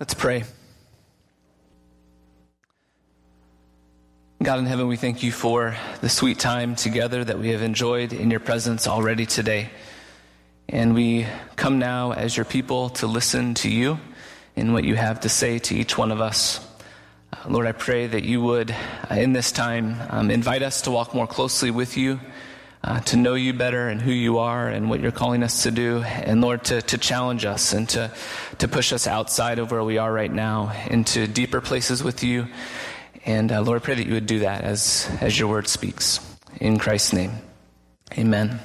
Let's 0.00 0.14
pray. 0.14 0.44
God 4.42 4.58
in 4.58 4.64
heaven, 4.64 4.88
we 4.88 4.96
thank 4.96 5.22
you 5.22 5.30
for 5.30 5.76
the 6.00 6.08
sweet 6.08 6.38
time 6.38 6.74
together 6.74 7.22
that 7.22 7.38
we 7.38 7.50
have 7.50 7.60
enjoyed 7.60 8.14
in 8.14 8.30
your 8.30 8.40
presence 8.40 8.88
already 8.88 9.26
today. 9.26 9.68
And 10.70 10.94
we 10.94 11.26
come 11.56 11.78
now 11.78 12.12
as 12.12 12.34
your 12.34 12.46
people 12.46 12.88
to 13.00 13.06
listen 13.06 13.52
to 13.56 13.68
you 13.68 14.00
and 14.56 14.72
what 14.72 14.84
you 14.84 14.94
have 14.94 15.20
to 15.20 15.28
say 15.28 15.58
to 15.58 15.76
each 15.76 15.98
one 15.98 16.12
of 16.12 16.22
us. 16.22 16.66
Uh, 17.30 17.50
Lord, 17.50 17.66
I 17.66 17.72
pray 17.72 18.06
that 18.06 18.24
you 18.24 18.40
would, 18.40 18.70
uh, 18.70 19.16
in 19.16 19.34
this 19.34 19.52
time, 19.52 19.96
um, 20.08 20.30
invite 20.30 20.62
us 20.62 20.80
to 20.82 20.90
walk 20.90 21.14
more 21.14 21.26
closely 21.26 21.70
with 21.70 21.98
you, 21.98 22.20
uh, 22.82 23.00
to 23.00 23.16
know 23.16 23.34
you 23.34 23.52
better 23.52 23.88
and 23.88 24.00
who 24.00 24.12
you 24.12 24.38
are 24.38 24.68
and 24.68 24.88
what 24.88 25.00
you're 25.00 25.12
calling 25.12 25.42
us 25.42 25.64
to 25.64 25.70
do. 25.70 26.02
And 26.02 26.40
Lord, 26.40 26.64
to, 26.64 26.80
to 26.82 26.98
challenge 26.98 27.44
us 27.44 27.72
and 27.72 27.88
to, 27.90 28.10
to 28.58 28.68
push 28.68 28.92
us 28.92 29.06
outside 29.06 29.58
of 29.58 29.70
where 29.70 29.84
we 29.84 29.98
are 29.98 30.12
right 30.12 30.32
now 30.32 30.72
into 30.88 31.26
deeper 31.26 31.60
places 31.60 32.02
with 32.02 32.24
you 32.24 32.46
and 33.26 33.52
uh, 33.52 33.60
Lord, 33.60 33.82
I 33.82 33.84
pray 33.84 33.94
that 33.96 34.06
you 34.06 34.14
would 34.14 34.26
do 34.26 34.40
that 34.40 34.62
as, 34.64 35.10
as 35.20 35.38
your 35.38 35.48
word 35.48 35.68
speaks. 35.68 36.20
In 36.58 36.78
Christ's 36.78 37.12
name, 37.12 37.32
amen. 38.16 38.60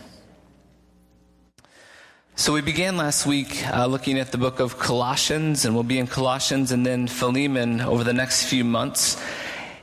So 2.37 2.53
we 2.53 2.61
began 2.61 2.97
last 2.97 3.25
week 3.25 3.65
uh, 3.67 3.85
looking 3.85 4.19
at 4.19 4.31
the 4.31 4.37
book 4.37 4.59
of 4.59 4.77
Colossians, 4.77 5.65
and 5.65 5.73
we'll 5.73 5.83
be 5.83 5.99
in 5.99 6.07
Colossians 6.07 6.71
and 6.71 6.85
then 6.85 7.07
Philemon 7.07 7.81
over 7.81 8.03
the 8.03 8.13
next 8.13 8.45
few 8.45 8.63
months. 8.63 9.21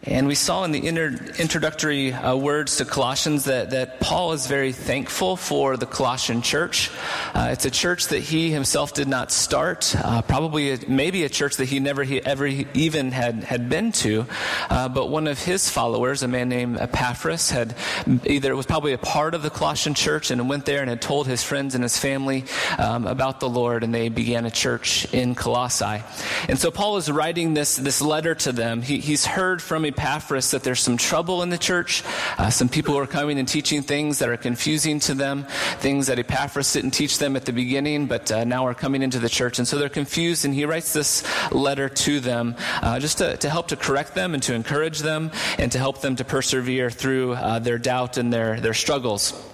And 0.05 0.27
we 0.27 0.34
saw 0.34 0.65
in 0.65 0.73
the 0.73 0.80
introductory 0.88 2.12
uh, 2.12 2.34
words 2.34 2.79
to 2.79 2.84
Colossians 2.84 3.45
that, 3.45 3.70
that 3.70 4.01
Paul 4.01 4.33
is 4.33 4.48
very 4.48 4.73
thankful 4.73 5.37
for 5.37 5.77
the 5.77 5.87
Colossian 5.87 6.42
church. 6.42 6.91
Uh, 7.34 7.51
it's 7.52 7.66
a 7.66 7.70
church 7.70 8.09
that 8.09 8.19
he 8.19 8.51
himself 8.51 8.95
did 8.95 9.06
not 9.06 9.30
start, 9.30 9.95
uh, 9.97 10.20
probably 10.23 10.73
a, 10.73 10.78
maybe 10.88 11.23
a 11.23 11.28
church 11.28 11.59
that 11.59 11.66
he 11.66 11.78
never 11.78 12.02
he 12.02 12.20
ever 12.20 12.47
even 12.47 13.12
had, 13.12 13.45
had 13.45 13.69
been 13.69 13.92
to. 13.92 14.27
Uh, 14.69 14.89
but 14.89 15.09
one 15.09 15.28
of 15.28 15.41
his 15.41 15.70
followers, 15.70 16.25
a 16.25 16.28
man 16.28 16.48
named 16.48 16.81
Epaphras, 16.81 17.50
had 17.50 17.77
either 18.25 18.56
was 18.56 18.66
probably 18.66 18.94
a 18.94 18.98
part 18.98 19.34
of 19.34 19.42
the 19.42 19.50
Colossian 19.50 19.94
church 19.94 20.33
and 20.33 20.48
went 20.48 20.66
there 20.66 20.81
and 20.81 20.91
had 20.91 21.00
told 21.00 21.28
his 21.28 21.44
friends 21.44 21.77
and 21.77 21.84
his 21.84 21.97
family 21.97 22.44
um, 22.77 23.06
about 23.06 23.39
the 23.39 23.48
Lord, 23.48 23.84
and 23.84 23.94
they 23.94 24.09
began 24.09 24.47
a 24.47 24.50
church 24.50 25.06
in 25.14 25.37
Colossae. 25.37 26.03
And 26.48 26.59
so 26.59 26.72
Paul 26.72 26.97
is 26.97 27.09
writing 27.09 27.55
this, 27.55 27.77
this 27.77 28.03
letter 28.03 28.34
to 28.34 28.50
them. 28.50 28.83
He, 28.83 28.98
he's 28.98 29.25
heard 29.25 29.62
from 29.62 29.91
Epaphras 29.92 30.50
that 30.52 30.62
there's 30.62 30.80
some 30.80 30.96
trouble 30.96 31.42
in 31.42 31.50
the 31.50 31.58
church. 31.58 32.02
Uh, 32.38 32.50
some 32.50 32.68
people 32.68 32.96
are 32.96 33.06
coming 33.06 33.38
and 33.38 33.46
teaching 33.46 33.82
things 33.82 34.18
that 34.18 34.28
are 34.28 34.36
confusing 34.36 34.98
to 35.00 35.14
them, 35.14 35.44
things 35.78 36.06
that 36.06 36.18
Epaphras 36.18 36.72
didn't 36.72 36.92
teach 36.92 37.18
them 37.18 37.36
at 37.36 37.44
the 37.44 37.52
beginning, 37.52 38.06
but 38.06 38.30
uh, 38.32 38.44
now 38.44 38.66
are 38.66 38.74
coming 38.74 39.02
into 39.02 39.18
the 39.18 39.28
church. 39.28 39.58
And 39.58 39.68
so 39.68 39.78
they're 39.78 39.88
confused, 39.88 40.44
and 40.44 40.54
he 40.54 40.64
writes 40.64 40.92
this 40.92 41.22
letter 41.52 41.88
to 41.88 42.20
them 42.20 42.56
uh, 42.80 42.98
just 42.98 43.18
to, 43.18 43.36
to, 43.36 43.50
help 43.50 43.68
to 43.68 43.76
correct 43.76 44.14
them 44.14 44.34
and 44.34 44.42
to 44.44 44.54
encourage 44.54 45.00
them 45.00 45.30
and 45.58 45.70
to 45.72 45.78
help 45.78 46.00
them 46.00 46.16
to 46.16 46.24
persevere 46.24 46.90
through 46.90 47.34
uh, 47.34 47.58
their 47.58 47.78
doubt 47.78 48.16
and 48.16 48.32
their, 48.32 48.60
their 48.60 48.74
struggles. 48.74 49.52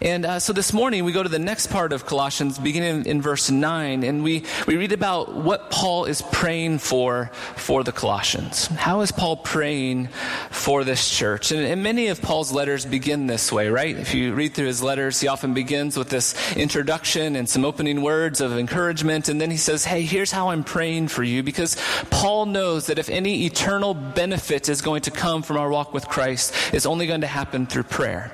And 0.00 0.26
uh, 0.26 0.40
so 0.40 0.52
this 0.52 0.72
morning 0.72 1.04
we 1.04 1.12
go 1.12 1.22
to 1.22 1.28
the 1.28 1.38
next 1.38 1.68
part 1.68 1.92
of 1.92 2.04
Colossians, 2.04 2.58
beginning 2.58 3.06
in, 3.06 3.22
verse 3.22 3.50
9, 3.50 4.02
and 4.02 4.22
we, 4.22 4.44
we 4.66 4.76
read 4.76 4.92
about 4.92 5.34
what 5.34 5.70
Paul 5.70 6.04
is 6.04 6.22
praying 6.22 6.78
for 6.78 7.30
for 7.56 7.82
the 7.82 7.92
Colossians. 7.92 8.66
How 8.66 9.00
is 9.00 9.10
Paul 9.10 9.38
praying 9.38 10.08
for 10.50 10.84
this 10.84 11.08
church? 11.08 11.50
And, 11.50 11.60
and 11.64 11.82
many 11.82 12.08
of 12.08 12.20
Paul's 12.20 12.52
letters 12.52 12.84
begin 12.84 13.26
this 13.26 13.50
way, 13.50 13.68
right? 13.68 13.96
If 13.96 14.14
you 14.14 14.34
read 14.34 14.54
through 14.54 14.66
his 14.66 14.82
letters, 14.82 15.20
he 15.20 15.28
often 15.28 15.54
begins 15.54 15.96
with 15.96 16.10
this 16.10 16.34
introduction 16.56 17.34
and 17.34 17.48
some 17.48 17.64
opening 17.64 18.02
words 18.02 18.40
of 18.40 18.56
encouragement, 18.56 19.28
and 19.28 19.40
then 19.40 19.50
he 19.50 19.56
says, 19.56 19.84
Hey, 19.84 20.02
here's 20.02 20.30
how 20.30 20.50
I'm 20.50 20.64
praying 20.64 21.08
for 21.08 21.22
you, 21.22 21.42
because 21.42 21.76
Paul 22.10 22.46
knows 22.46 22.86
that 22.86 22.98
if 22.98 23.08
any 23.08 23.46
eternal 23.46 23.94
benefit 23.94 24.68
is 24.68 24.82
going 24.82 25.02
to 25.02 25.10
come 25.10 25.42
from 25.42 25.56
our 25.56 25.70
walk 25.70 25.94
with 25.94 26.06
Christ, 26.06 26.54
it's 26.72 26.86
only 26.86 27.06
going 27.06 27.22
to 27.22 27.26
happen 27.26 27.66
through 27.66 27.84
prayer. 27.84 28.32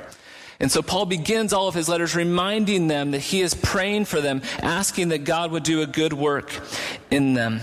And 0.62 0.70
so 0.70 0.80
Paul 0.80 1.06
begins 1.06 1.52
all 1.52 1.66
of 1.66 1.74
his 1.74 1.88
letters 1.88 2.14
reminding 2.14 2.86
them 2.86 3.10
that 3.10 3.18
he 3.18 3.42
is 3.42 3.52
praying 3.52 4.04
for 4.04 4.20
them, 4.20 4.42
asking 4.62 5.08
that 5.08 5.24
God 5.24 5.50
would 5.50 5.64
do 5.64 5.82
a 5.82 5.86
good 5.86 6.12
work 6.12 6.52
in 7.10 7.34
them. 7.34 7.60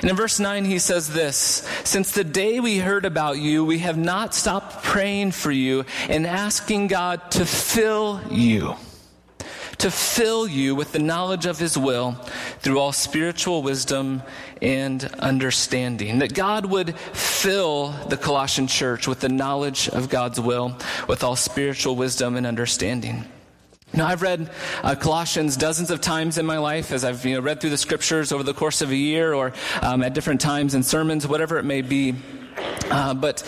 And 0.00 0.10
in 0.10 0.14
verse 0.14 0.38
9, 0.38 0.66
he 0.66 0.78
says 0.78 1.12
this 1.12 1.66
Since 1.84 2.12
the 2.12 2.24
day 2.24 2.60
we 2.60 2.78
heard 2.78 3.06
about 3.06 3.38
you, 3.38 3.64
we 3.64 3.78
have 3.78 3.96
not 3.96 4.34
stopped 4.34 4.84
praying 4.84 5.32
for 5.32 5.50
you 5.50 5.86
and 6.08 6.26
asking 6.26 6.88
God 6.88 7.30
to 7.32 7.46
fill 7.46 8.20
you 8.30 8.76
to 9.78 9.90
fill 9.90 10.46
you 10.46 10.74
with 10.74 10.92
the 10.92 10.98
knowledge 10.98 11.46
of 11.46 11.58
his 11.58 11.78
will 11.78 12.12
through 12.60 12.78
all 12.78 12.92
spiritual 12.92 13.62
wisdom 13.62 14.22
and 14.60 15.04
understanding. 15.18 16.18
That 16.18 16.34
God 16.34 16.66
would 16.66 16.96
fill 16.96 17.90
the 18.08 18.16
Colossian 18.16 18.66
church 18.66 19.06
with 19.06 19.20
the 19.20 19.28
knowledge 19.28 19.88
of 19.88 20.08
God's 20.08 20.40
will, 20.40 20.76
with 21.06 21.22
all 21.22 21.36
spiritual 21.36 21.94
wisdom 21.94 22.36
and 22.36 22.46
understanding. 22.46 23.24
Now, 23.94 24.06
I've 24.06 24.20
read 24.20 24.50
uh, 24.82 24.94
Colossians 24.96 25.56
dozens 25.56 25.90
of 25.90 26.00
times 26.00 26.36
in 26.36 26.44
my 26.44 26.58
life 26.58 26.92
as 26.92 27.04
I've 27.04 27.24
you 27.24 27.36
know, 27.36 27.40
read 27.40 27.60
through 27.60 27.70
the 27.70 27.78
scriptures 27.78 28.32
over 28.32 28.42
the 28.42 28.52
course 28.52 28.82
of 28.82 28.90
a 28.90 28.96
year 28.96 29.32
or 29.32 29.54
um, 29.80 30.02
at 30.02 30.12
different 30.12 30.42
times 30.42 30.74
in 30.74 30.82
sermons, 30.82 31.26
whatever 31.26 31.58
it 31.58 31.64
may 31.64 31.80
be. 31.80 32.14
Uh, 32.90 33.14
but 33.14 33.42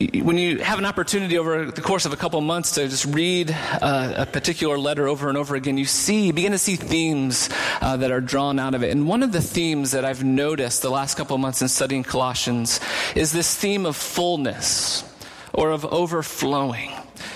when 0.00 0.38
you 0.38 0.58
have 0.58 0.78
an 0.78 0.86
opportunity 0.86 1.36
over 1.36 1.66
the 1.66 1.82
course 1.82 2.06
of 2.06 2.12
a 2.14 2.16
couple 2.16 2.40
months 2.40 2.72
to 2.72 2.88
just 2.88 3.04
read 3.04 3.54
uh, 3.82 4.14
a 4.16 4.26
particular 4.26 4.78
letter 4.78 5.06
over 5.06 5.28
and 5.28 5.36
over 5.36 5.56
again, 5.56 5.76
you 5.76 5.84
see, 5.84 6.32
begin 6.32 6.52
to 6.52 6.58
see 6.58 6.76
themes 6.76 7.50
uh, 7.82 7.98
that 7.98 8.10
are 8.10 8.22
drawn 8.22 8.58
out 8.58 8.74
of 8.74 8.82
it. 8.82 8.90
And 8.90 9.06
one 9.06 9.22
of 9.22 9.32
the 9.32 9.42
themes 9.42 9.90
that 9.90 10.06
I've 10.06 10.24
noticed 10.24 10.80
the 10.80 10.90
last 10.90 11.16
couple 11.16 11.36
months 11.36 11.60
in 11.60 11.68
studying 11.68 12.02
Colossians 12.02 12.80
is 13.14 13.30
this 13.32 13.54
theme 13.54 13.84
of 13.84 13.94
fullness 13.94 15.04
or 15.52 15.70
of 15.70 15.84
overflowing. 15.84 16.92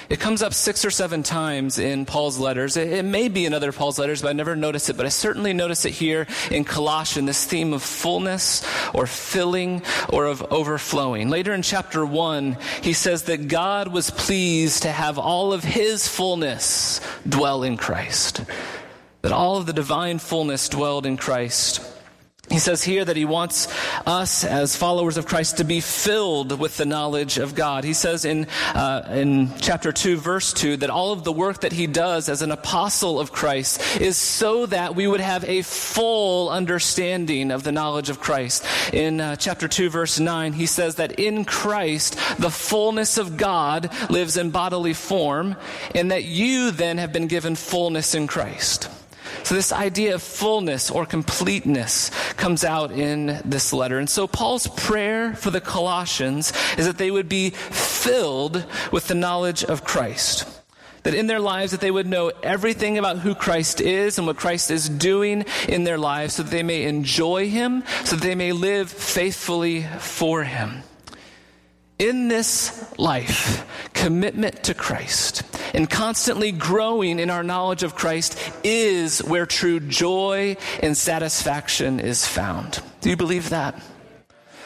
It 0.08 0.20
comes 0.20 0.42
up 0.42 0.52
six 0.52 0.84
or 0.84 0.90
seven 0.90 1.22
times 1.22 1.78
in 1.78 2.04
Paul's 2.04 2.38
letters. 2.38 2.76
It, 2.76 2.92
it, 2.92 3.04
may 3.04 3.28
be 3.28 3.46
in 3.46 3.54
other 3.54 3.72
Paul's 3.72 3.98
letters, 3.98 4.22
but 4.22 4.28
I 4.28 4.32
never 4.32 4.54
noticed 4.54 4.90
it. 4.90 4.96
But 4.96 5.06
I 5.06 5.10
certainly 5.10 5.52
notice 5.52 5.84
it 5.84 5.92
here 5.92 6.26
in 6.50 6.64
Colossians, 6.64 7.26
this 7.26 7.44
theme 7.44 7.72
of 7.72 7.82
fullness 7.82 8.64
or 8.92 9.06
filling 9.06 9.82
or 10.10 10.26
of 10.26 10.42
overflowing. 10.52 11.30
Later 11.30 11.54
in 11.54 11.62
chapter 11.62 12.04
one, 12.04 12.56
he 12.82 12.92
says 12.92 13.24
that 13.24 13.48
God 13.48 13.88
was 13.88 14.10
pleased 14.10 14.82
to 14.82 14.92
have 14.92 15.18
all 15.18 15.52
of 15.52 15.64
his 15.64 16.06
fullness 16.08 17.00
dwell 17.28 17.62
in 17.62 17.76
Christ. 17.76 18.44
That 19.22 19.32
all 19.32 19.56
of 19.56 19.66
the 19.66 19.72
divine 19.72 20.18
fullness 20.18 20.68
dwelled 20.68 21.06
in 21.06 21.16
Christ. 21.16 21.93
He 22.54 22.60
says 22.60 22.84
here 22.84 23.04
that 23.04 23.16
he 23.16 23.24
wants 23.24 23.66
us 24.06 24.44
as 24.44 24.76
followers 24.76 25.16
of 25.16 25.26
Christ 25.26 25.56
to 25.56 25.64
be 25.64 25.80
filled 25.80 26.56
with 26.56 26.76
the 26.76 26.84
knowledge 26.84 27.36
of 27.36 27.56
God. 27.56 27.82
He 27.82 27.94
says 27.94 28.24
in, 28.24 28.46
uh, 28.76 29.02
in 29.10 29.50
chapter 29.58 29.90
2, 29.90 30.18
verse 30.18 30.52
2, 30.52 30.76
that 30.76 30.88
all 30.88 31.10
of 31.10 31.24
the 31.24 31.32
work 31.32 31.62
that 31.62 31.72
he 31.72 31.88
does 31.88 32.28
as 32.28 32.42
an 32.42 32.52
apostle 32.52 33.18
of 33.18 33.32
Christ 33.32 34.00
is 34.00 34.16
so 34.16 34.66
that 34.66 34.94
we 34.94 35.08
would 35.08 35.18
have 35.18 35.42
a 35.46 35.62
full 35.62 36.48
understanding 36.48 37.50
of 37.50 37.64
the 37.64 37.72
knowledge 37.72 38.08
of 38.08 38.20
Christ. 38.20 38.64
In 38.92 39.20
uh, 39.20 39.34
chapter 39.34 39.66
2, 39.66 39.90
verse 39.90 40.20
9, 40.20 40.52
he 40.52 40.66
says 40.66 40.94
that 40.94 41.18
in 41.18 41.44
Christ, 41.44 42.14
the 42.38 42.50
fullness 42.50 43.18
of 43.18 43.36
God 43.36 43.90
lives 44.10 44.36
in 44.36 44.52
bodily 44.52 44.94
form, 44.94 45.56
and 45.92 46.12
that 46.12 46.22
you 46.22 46.70
then 46.70 46.98
have 46.98 47.12
been 47.12 47.26
given 47.26 47.56
fullness 47.56 48.14
in 48.14 48.28
Christ. 48.28 48.88
So, 49.42 49.54
this 49.54 49.72
idea 49.72 50.14
of 50.14 50.22
fullness 50.22 50.90
or 50.90 51.06
completeness 51.06 52.10
comes 52.36 52.64
out 52.64 52.92
in 52.92 53.40
this 53.44 53.72
letter. 53.72 53.98
And 53.98 54.08
so, 54.08 54.26
Paul's 54.26 54.66
prayer 54.66 55.34
for 55.34 55.50
the 55.50 55.60
Colossians 55.60 56.52
is 56.78 56.86
that 56.86 56.98
they 56.98 57.10
would 57.10 57.28
be 57.28 57.50
filled 57.50 58.64
with 58.92 59.08
the 59.08 59.14
knowledge 59.14 59.64
of 59.64 59.84
Christ 59.84 60.48
that 61.04 61.14
in 61.14 61.26
their 61.26 61.40
lives 61.40 61.72
that 61.72 61.80
they 61.80 61.90
would 61.90 62.06
know 62.06 62.32
everything 62.42 62.96
about 62.98 63.18
who 63.18 63.34
Christ 63.34 63.80
is 63.80 64.16
and 64.18 64.26
what 64.26 64.38
Christ 64.38 64.70
is 64.70 64.88
doing 64.88 65.44
in 65.68 65.84
their 65.84 65.98
lives 65.98 66.34
so 66.34 66.42
that 66.42 66.50
they 66.50 66.62
may 66.62 66.84
enjoy 66.84 67.48
him 67.48 67.84
so 68.04 68.16
that 68.16 68.22
they 68.22 68.34
may 68.34 68.52
live 68.52 68.90
faithfully 68.90 69.82
for 69.98 70.44
him 70.44 70.82
in 72.04 72.28
this 72.28 72.84
life, 72.98 73.66
commitment 73.94 74.64
to 74.64 74.74
Christ 74.74 75.42
and 75.72 75.88
constantly 75.88 76.52
growing 76.52 77.18
in 77.18 77.30
our 77.30 77.42
knowledge 77.42 77.82
of 77.82 77.94
Christ 77.94 78.38
is 78.62 79.20
where 79.24 79.46
true 79.46 79.80
joy 79.80 80.58
and 80.82 80.94
satisfaction 80.94 82.00
is 82.00 82.26
found. 82.26 82.82
Do 83.00 83.08
you 83.08 83.16
believe 83.16 83.48
that? 83.50 83.80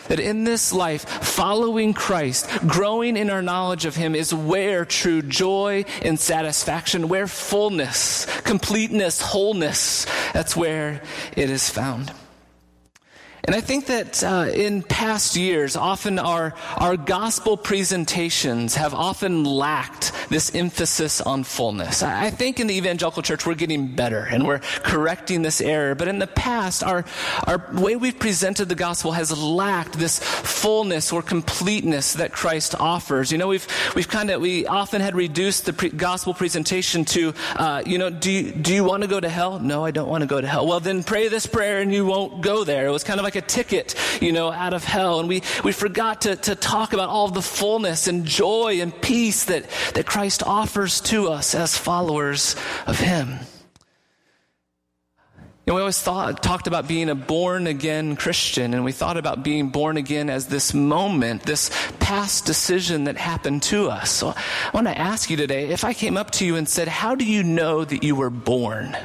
That 0.08 0.18
in 0.18 0.42
this 0.42 0.72
life, 0.72 1.04
following 1.08 1.92
Christ, 1.92 2.48
growing 2.66 3.16
in 3.16 3.30
our 3.30 3.42
knowledge 3.42 3.84
of 3.84 3.94
Him 3.94 4.16
is 4.16 4.34
where 4.34 4.84
true 4.84 5.22
joy 5.22 5.84
and 6.02 6.18
satisfaction, 6.18 7.08
where 7.08 7.28
fullness, 7.28 8.26
completeness, 8.40 9.20
wholeness, 9.20 10.06
that's 10.32 10.56
where 10.56 11.02
it 11.36 11.50
is 11.50 11.70
found. 11.70 12.10
And 13.48 13.54
I 13.54 13.62
think 13.62 13.86
that 13.86 14.22
uh, 14.22 14.50
in 14.52 14.82
past 14.82 15.34
years, 15.34 15.74
often 15.74 16.18
our, 16.18 16.52
our 16.76 16.98
gospel 16.98 17.56
presentations 17.56 18.74
have 18.74 18.92
often 18.92 19.42
lacked 19.42 20.12
this 20.28 20.54
emphasis 20.54 21.22
on 21.22 21.44
fullness. 21.44 22.02
I 22.02 22.28
think 22.28 22.60
in 22.60 22.66
the 22.66 22.76
evangelical 22.76 23.22
church 23.22 23.46
we're 23.46 23.54
getting 23.54 23.94
better 23.96 24.18
and 24.18 24.46
we're 24.46 24.58
correcting 24.58 25.40
this 25.40 25.62
error. 25.62 25.94
But 25.94 26.08
in 26.08 26.18
the 26.18 26.26
past, 26.26 26.84
our, 26.84 27.06
our 27.46 27.64
way 27.72 27.96
we've 27.96 28.18
presented 28.18 28.68
the 28.68 28.74
gospel 28.74 29.12
has 29.12 29.32
lacked 29.40 29.94
this 29.94 30.18
fullness 30.18 31.10
or 31.10 31.22
completeness 31.22 32.12
that 32.12 32.32
Christ 32.32 32.74
offers. 32.78 33.32
You 33.32 33.38
know, 33.38 33.48
we've, 33.48 33.66
we've 33.96 34.08
kind 34.08 34.28
of, 34.28 34.42
we 34.42 34.66
often 34.66 35.00
had 35.00 35.14
reduced 35.14 35.64
the 35.64 35.72
pre- 35.72 35.88
gospel 35.88 36.34
presentation 36.34 37.06
to, 37.06 37.32
uh, 37.56 37.82
you 37.86 37.96
know, 37.96 38.10
do 38.10 38.30
you, 38.30 38.52
do 38.52 38.74
you 38.74 38.84
want 38.84 39.04
to 39.04 39.08
go 39.08 39.18
to 39.18 39.28
hell? 39.30 39.58
No, 39.58 39.86
I 39.86 39.90
don't 39.90 40.10
want 40.10 40.20
to 40.20 40.26
go 40.26 40.38
to 40.38 40.46
hell. 40.46 40.66
Well, 40.66 40.80
then 40.80 41.02
pray 41.02 41.28
this 41.28 41.46
prayer 41.46 41.80
and 41.80 41.90
you 41.90 42.04
won't 42.04 42.42
go 42.42 42.62
there. 42.62 42.86
It 42.86 42.90
was 42.90 43.04
kind 43.04 43.18
of 43.18 43.24
like 43.24 43.37
a 43.38 43.40
ticket, 43.40 43.94
you 44.20 44.32
know, 44.32 44.52
out 44.52 44.74
of 44.74 44.84
hell. 44.84 45.20
And 45.20 45.28
we, 45.28 45.42
we 45.64 45.72
forgot 45.72 46.22
to, 46.22 46.36
to 46.36 46.54
talk 46.54 46.92
about 46.92 47.08
all 47.08 47.28
the 47.28 47.42
fullness 47.42 48.06
and 48.06 48.24
joy 48.24 48.80
and 48.80 48.92
peace 49.00 49.46
that, 49.46 49.64
that 49.94 50.04
Christ 50.04 50.42
offers 50.42 51.00
to 51.02 51.28
us 51.28 51.54
as 51.54 51.76
followers 51.76 52.54
of 52.86 52.98
Him. 52.98 53.38
You 55.68 55.72
know, 55.72 55.76
we 55.76 55.80
always 55.82 56.00
thought, 56.00 56.42
talked 56.42 56.66
about 56.66 56.88
being 56.88 57.10
a 57.10 57.14
born 57.14 57.66
again 57.66 58.16
Christian, 58.16 58.72
and 58.72 58.86
we 58.86 58.92
thought 58.92 59.18
about 59.18 59.42
being 59.42 59.68
born 59.68 59.98
again 59.98 60.30
as 60.30 60.46
this 60.46 60.72
moment, 60.72 61.42
this 61.42 61.70
past 62.00 62.46
decision 62.46 63.04
that 63.04 63.18
happened 63.18 63.62
to 63.64 63.90
us. 63.90 64.10
So 64.10 64.28
I 64.28 64.70
want 64.72 64.86
to 64.86 64.98
ask 64.98 65.28
you 65.28 65.36
today 65.36 65.68
if 65.68 65.84
I 65.84 65.92
came 65.92 66.16
up 66.16 66.30
to 66.32 66.46
you 66.46 66.56
and 66.56 66.66
said, 66.66 66.88
How 66.88 67.14
do 67.14 67.26
you 67.26 67.42
know 67.42 67.84
that 67.84 68.02
you 68.02 68.16
were 68.16 68.30
born? 68.30 68.96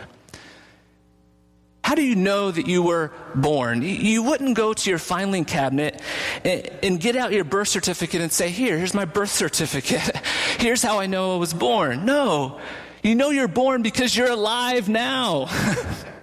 How 1.93 1.95
do 1.95 2.03
you 2.03 2.15
know 2.15 2.49
that 2.49 2.65
you 2.65 2.81
were 2.81 3.11
born? 3.35 3.83
You 3.83 4.23
wouldn't 4.23 4.55
go 4.55 4.73
to 4.73 4.89
your 4.89 4.97
filing 4.97 5.45
cabinet 5.45 6.01
and, 6.43 6.99
get 6.99 7.15
out 7.15 7.33
your 7.33 7.43
birth 7.43 7.67
certificate 7.67 8.19
and 8.19 8.31
say, 8.31 8.49
Here, 8.49 8.79
here's 8.79 8.95
my 8.95 9.05
birth 9.05 9.29
certificate. 9.29 10.01
Here's 10.57 10.81
how 10.81 10.99
I 10.99 11.05
know 11.05 11.35
I 11.35 11.37
was 11.37 11.53
born. 11.53 12.03
No, 12.03 12.59
you 13.03 13.13
know 13.13 13.29
you're 13.29 13.47
born 13.47 13.83
because 13.83 14.17
you're 14.17 14.31
alive 14.31 14.89
now. 14.89 15.45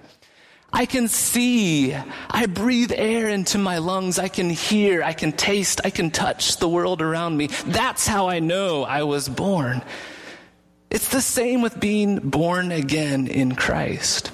I 0.73 0.87
can 0.87 1.07
see. 1.07 1.95
I 2.29 2.47
breathe 2.47 2.91
air 2.93 3.29
into 3.29 3.57
my 3.57 3.79
lungs. 3.79 4.19
I 4.19 4.27
can 4.27 4.51
hear. 4.51 5.05
I 5.05 5.13
can 5.13 5.31
taste. 5.31 5.83
I 5.85 5.91
can 5.91 6.11
touch 6.11 6.57
the 6.57 6.69
world 6.69 7.01
around 7.01 7.37
me. 7.37 7.47
That's 7.67 8.09
how 8.09 8.29
I 8.29 8.41
know 8.41 8.83
I 8.83 9.05
was 9.05 9.29
born. 9.29 9.83
It's 10.91 11.11
the 11.11 11.23
same 11.23 11.63
with 11.63 11.79
being 11.79 12.19
born 12.19 12.73
again 12.73 13.29
in 13.29 13.55
Christ. 13.55 14.33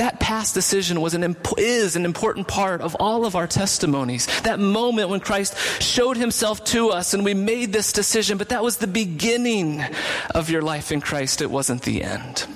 That 0.00 0.18
past 0.18 0.54
decision 0.54 1.02
was 1.02 1.12
an, 1.12 1.36
is 1.58 1.94
an 1.94 2.06
important 2.06 2.48
part 2.48 2.80
of 2.80 2.96
all 2.98 3.26
of 3.26 3.36
our 3.36 3.46
testimonies. 3.46 4.26
That 4.44 4.58
moment 4.58 5.10
when 5.10 5.20
Christ 5.20 5.54
showed 5.82 6.16
himself 6.16 6.64
to 6.72 6.88
us 6.88 7.12
and 7.12 7.22
we 7.22 7.34
made 7.34 7.74
this 7.74 7.92
decision, 7.92 8.38
but 8.38 8.48
that 8.48 8.62
was 8.62 8.78
the 8.78 8.86
beginning 8.86 9.84
of 10.34 10.48
your 10.48 10.62
life 10.62 10.90
in 10.90 11.02
Christ. 11.02 11.42
It 11.42 11.50
wasn't 11.50 11.82
the 11.82 12.02
end. 12.02 12.46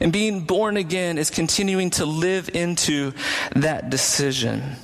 And 0.00 0.12
being 0.12 0.40
born 0.40 0.76
again 0.76 1.16
is 1.16 1.30
continuing 1.30 1.90
to 1.90 2.06
live 2.06 2.50
into 2.54 3.12
that 3.54 3.88
decision. 3.88 4.74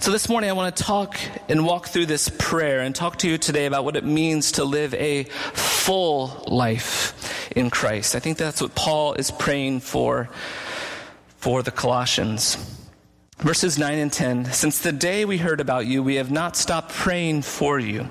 So 0.00 0.10
this 0.10 0.30
morning 0.30 0.48
I 0.48 0.54
want 0.54 0.74
to 0.74 0.82
talk 0.82 1.18
and 1.50 1.66
walk 1.66 1.88
through 1.88 2.06
this 2.06 2.30
prayer 2.38 2.80
and 2.80 2.94
talk 2.94 3.18
to 3.18 3.28
you 3.28 3.36
today 3.36 3.66
about 3.66 3.84
what 3.84 3.96
it 3.96 4.04
means 4.04 4.52
to 4.52 4.64
live 4.64 4.94
a 4.94 5.24
full 5.24 6.42
life 6.46 7.52
in 7.54 7.68
Christ. 7.68 8.16
I 8.16 8.18
think 8.18 8.38
that's 8.38 8.62
what 8.62 8.74
Paul 8.74 9.12
is 9.12 9.30
praying 9.30 9.80
for 9.80 10.30
for 11.46 11.62
the 11.62 11.70
Colossians. 11.70 12.56
Verses 13.38 13.78
9 13.78 13.98
and 13.98 14.12
10 14.12 14.46
Since 14.46 14.80
the 14.80 14.90
day 14.90 15.24
we 15.24 15.38
heard 15.38 15.60
about 15.60 15.86
you, 15.86 16.02
we 16.02 16.16
have 16.16 16.32
not 16.32 16.56
stopped 16.56 16.92
praying 16.92 17.42
for 17.42 17.78
you 17.78 18.08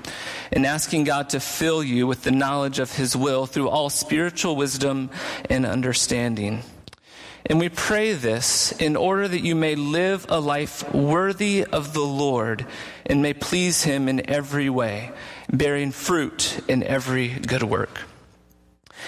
and 0.53 0.65
asking 0.65 1.03
God 1.03 1.31
to 1.31 1.41
fill 1.41 1.83
you 1.83 2.07
with 2.07 2.23
the 2.23 2.31
knowledge 2.31 2.79
of 2.79 2.95
His 2.95 3.13
will 3.13 3.45
through 3.45 3.67
all 3.67 3.89
spiritual 3.89 4.55
wisdom 4.55 5.09
and 5.49 5.65
understanding. 5.65 6.63
And 7.45 7.59
we 7.59 7.67
pray 7.67 8.13
this 8.13 8.71
in 8.71 8.95
order 8.95 9.27
that 9.27 9.41
you 9.41 9.53
may 9.53 9.75
live 9.75 10.25
a 10.29 10.39
life 10.39 10.93
worthy 10.93 11.65
of 11.65 11.91
the 11.91 12.05
Lord 12.05 12.65
and 13.05 13.21
may 13.21 13.33
please 13.33 13.83
Him 13.83 14.07
in 14.07 14.29
every 14.29 14.69
way, 14.69 15.11
bearing 15.51 15.91
fruit 15.91 16.63
in 16.69 16.83
every 16.83 17.27
good 17.27 17.63
work. 17.63 17.99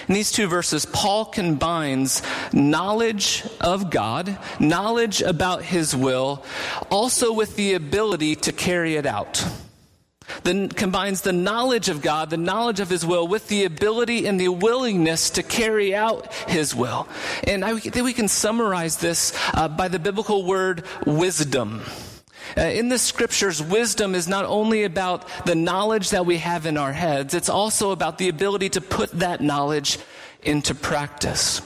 In 0.06 0.14
these 0.14 0.30
two 0.30 0.46
verses, 0.46 0.86
Paul 0.86 1.24
combines 1.24 2.22
knowledge 2.52 3.44
of 3.60 3.90
God, 3.90 4.38
knowledge 4.60 5.22
about 5.22 5.62
his 5.62 5.96
will, 5.96 6.44
also 6.90 7.32
with 7.32 7.56
the 7.56 7.74
ability 7.74 8.36
to 8.36 8.52
carry 8.52 8.96
it 8.96 9.06
out. 9.06 9.44
Then 10.42 10.68
combines 10.68 11.22
the 11.22 11.32
knowledge 11.32 11.88
of 11.88 12.02
God, 12.02 12.30
the 12.30 12.36
knowledge 12.36 12.80
of 12.80 12.90
His 12.90 13.04
will, 13.04 13.26
with 13.26 13.48
the 13.48 13.64
ability 13.64 14.26
and 14.26 14.38
the 14.38 14.48
willingness 14.48 15.30
to 15.30 15.42
carry 15.42 15.94
out 15.94 16.32
His 16.48 16.74
will. 16.74 17.08
And 17.44 17.64
I 17.64 17.78
think 17.78 18.04
we 18.04 18.12
can 18.12 18.28
summarize 18.28 18.98
this 18.98 19.32
uh, 19.54 19.68
by 19.68 19.88
the 19.88 19.98
biblical 19.98 20.44
word 20.44 20.84
wisdom. 21.06 21.82
Uh, 22.56 22.62
in 22.62 22.88
the 22.88 22.98
scriptures, 22.98 23.62
wisdom 23.62 24.14
is 24.14 24.28
not 24.28 24.44
only 24.44 24.84
about 24.84 25.26
the 25.44 25.54
knowledge 25.54 26.10
that 26.10 26.26
we 26.26 26.38
have 26.38 26.66
in 26.66 26.76
our 26.76 26.92
heads, 26.92 27.34
it's 27.34 27.48
also 27.48 27.90
about 27.90 28.18
the 28.18 28.28
ability 28.28 28.68
to 28.70 28.80
put 28.80 29.10
that 29.12 29.40
knowledge 29.40 29.98
into 30.42 30.74
practice. 30.74 31.60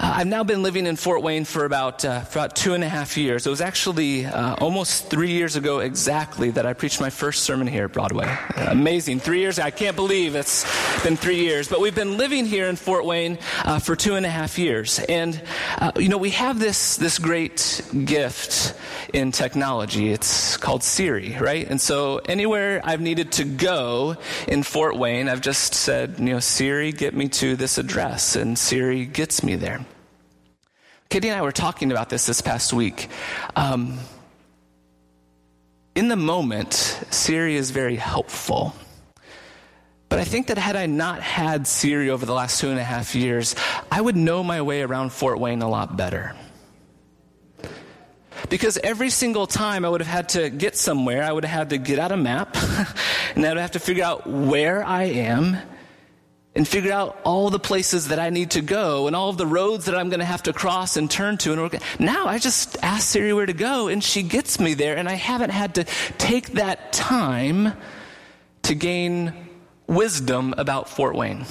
Uh, 0.00 0.14
I've 0.16 0.26
now 0.26 0.42
been 0.42 0.62
living 0.62 0.86
in 0.86 0.96
Fort 0.96 1.22
Wayne 1.22 1.44
for 1.44 1.64
about, 1.64 2.04
uh, 2.04 2.22
for 2.22 2.40
about 2.40 2.56
two 2.56 2.74
and 2.74 2.82
a 2.82 2.88
half 2.88 3.16
years. 3.16 3.46
It 3.46 3.50
was 3.50 3.60
actually 3.60 4.26
uh, 4.26 4.56
almost 4.56 5.08
three 5.08 5.30
years 5.30 5.54
ago 5.54 5.78
exactly 5.78 6.50
that 6.50 6.66
I 6.66 6.72
preached 6.72 7.00
my 7.00 7.10
first 7.10 7.44
sermon 7.44 7.68
here 7.68 7.84
at 7.84 7.92
Broadway. 7.92 8.26
Uh, 8.26 8.66
amazing. 8.70 9.20
Three 9.20 9.38
years. 9.38 9.60
I 9.60 9.70
can't 9.70 9.94
believe 9.94 10.34
it's 10.34 10.64
been 11.04 11.16
three 11.16 11.38
years. 11.38 11.68
But 11.68 11.80
we've 11.80 11.94
been 11.94 12.16
living 12.16 12.44
here 12.44 12.66
in 12.66 12.74
Fort 12.74 13.04
Wayne 13.04 13.38
uh, 13.64 13.78
for 13.78 13.94
two 13.94 14.16
and 14.16 14.26
a 14.26 14.28
half 14.28 14.58
years. 14.58 14.98
And, 14.98 15.40
uh, 15.78 15.92
you 15.96 16.08
know, 16.08 16.18
we 16.18 16.30
have 16.30 16.58
this, 16.58 16.96
this 16.96 17.20
great 17.20 17.80
gift 18.04 18.74
in 19.12 19.30
technology. 19.30 20.10
It's 20.10 20.56
called 20.56 20.82
Siri, 20.82 21.36
right? 21.38 21.68
And 21.70 21.80
so 21.80 22.18
anywhere 22.18 22.80
I've 22.82 23.00
needed 23.00 23.30
to 23.32 23.44
go 23.44 24.16
in 24.48 24.64
Fort 24.64 24.96
Wayne, 24.96 25.28
I've 25.28 25.40
just 25.40 25.72
said, 25.72 26.16
you 26.18 26.26
know, 26.26 26.40
Siri, 26.40 26.90
get 26.90 27.14
me 27.14 27.28
to 27.28 27.54
this 27.54 27.78
address. 27.78 28.34
And 28.34 28.58
Siri 28.58 29.06
gets 29.06 29.44
me 29.44 29.54
there. 29.54 29.86
Katie 31.14 31.28
and 31.28 31.38
I 31.38 31.42
were 31.42 31.52
talking 31.52 31.92
about 31.92 32.08
this 32.08 32.26
this 32.26 32.40
past 32.40 32.72
week. 32.72 33.08
Um, 33.54 34.00
in 35.94 36.08
the 36.08 36.16
moment, 36.16 36.72
Siri 36.72 37.54
is 37.54 37.70
very 37.70 37.94
helpful. 37.94 38.74
But 40.08 40.18
I 40.18 40.24
think 40.24 40.48
that 40.48 40.58
had 40.58 40.74
I 40.74 40.86
not 40.86 41.22
had 41.22 41.68
Siri 41.68 42.10
over 42.10 42.26
the 42.26 42.32
last 42.32 42.58
two 42.58 42.68
and 42.68 42.80
a 42.80 42.82
half 42.82 43.14
years, 43.14 43.54
I 43.92 44.00
would 44.00 44.16
know 44.16 44.42
my 44.42 44.60
way 44.62 44.82
around 44.82 45.12
Fort 45.12 45.38
Wayne 45.38 45.62
a 45.62 45.68
lot 45.68 45.96
better. 45.96 46.34
Because 48.50 48.76
every 48.78 49.10
single 49.10 49.46
time 49.46 49.84
I 49.84 49.90
would 49.90 50.00
have 50.00 50.12
had 50.12 50.30
to 50.30 50.50
get 50.50 50.76
somewhere, 50.76 51.22
I 51.22 51.30
would 51.30 51.44
have 51.44 51.58
had 51.58 51.70
to 51.70 51.78
get 51.78 52.00
out 52.00 52.10
a 52.10 52.16
map, 52.16 52.56
and 53.36 53.46
I 53.46 53.50
would 53.50 53.58
have 53.58 53.70
to 53.70 53.78
figure 53.78 54.02
out 54.02 54.26
where 54.26 54.82
I 54.82 55.04
am, 55.04 55.58
and 56.54 56.66
figure 56.66 56.92
out 56.92 57.18
all 57.24 57.50
the 57.50 57.58
places 57.58 58.08
that 58.08 58.18
I 58.18 58.30
need 58.30 58.52
to 58.52 58.60
go 58.60 59.06
and 59.06 59.16
all 59.16 59.28
of 59.28 59.36
the 59.36 59.46
roads 59.46 59.86
that 59.86 59.94
I'm 59.94 60.08
going 60.08 60.20
to 60.20 60.26
have 60.26 60.44
to 60.44 60.52
cross 60.52 60.96
and 60.96 61.10
turn 61.10 61.36
to. 61.38 61.52
And 61.52 61.80
now 61.98 62.26
I 62.26 62.38
just 62.38 62.76
ask 62.82 63.08
Siri 63.08 63.32
where 63.32 63.46
to 63.46 63.52
go 63.52 63.88
and 63.88 64.02
she 64.02 64.22
gets 64.22 64.60
me 64.60 64.74
there 64.74 64.96
and 64.96 65.08
I 65.08 65.14
haven't 65.14 65.50
had 65.50 65.74
to 65.76 65.84
take 66.16 66.52
that 66.52 66.92
time 66.92 67.72
to 68.62 68.74
gain 68.74 69.32
wisdom 69.86 70.54
about 70.56 70.88
Fort 70.88 71.16
Wayne. 71.16 71.44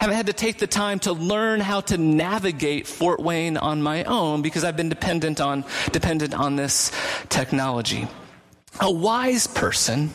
I 0.00 0.04
haven't 0.04 0.16
had 0.16 0.26
to 0.26 0.32
take 0.32 0.58
the 0.58 0.68
time 0.68 1.00
to 1.00 1.12
learn 1.12 1.58
how 1.58 1.80
to 1.80 1.98
navigate 1.98 2.86
Fort 2.86 3.18
Wayne 3.18 3.56
on 3.56 3.82
my 3.82 4.04
own 4.04 4.42
because 4.42 4.62
I've 4.62 4.76
been 4.76 4.88
dependent 4.88 5.40
on, 5.40 5.64
dependent 5.90 6.34
on 6.34 6.54
this 6.54 6.92
technology. 7.28 8.06
A 8.80 8.90
wise 8.90 9.48
person 9.48 10.10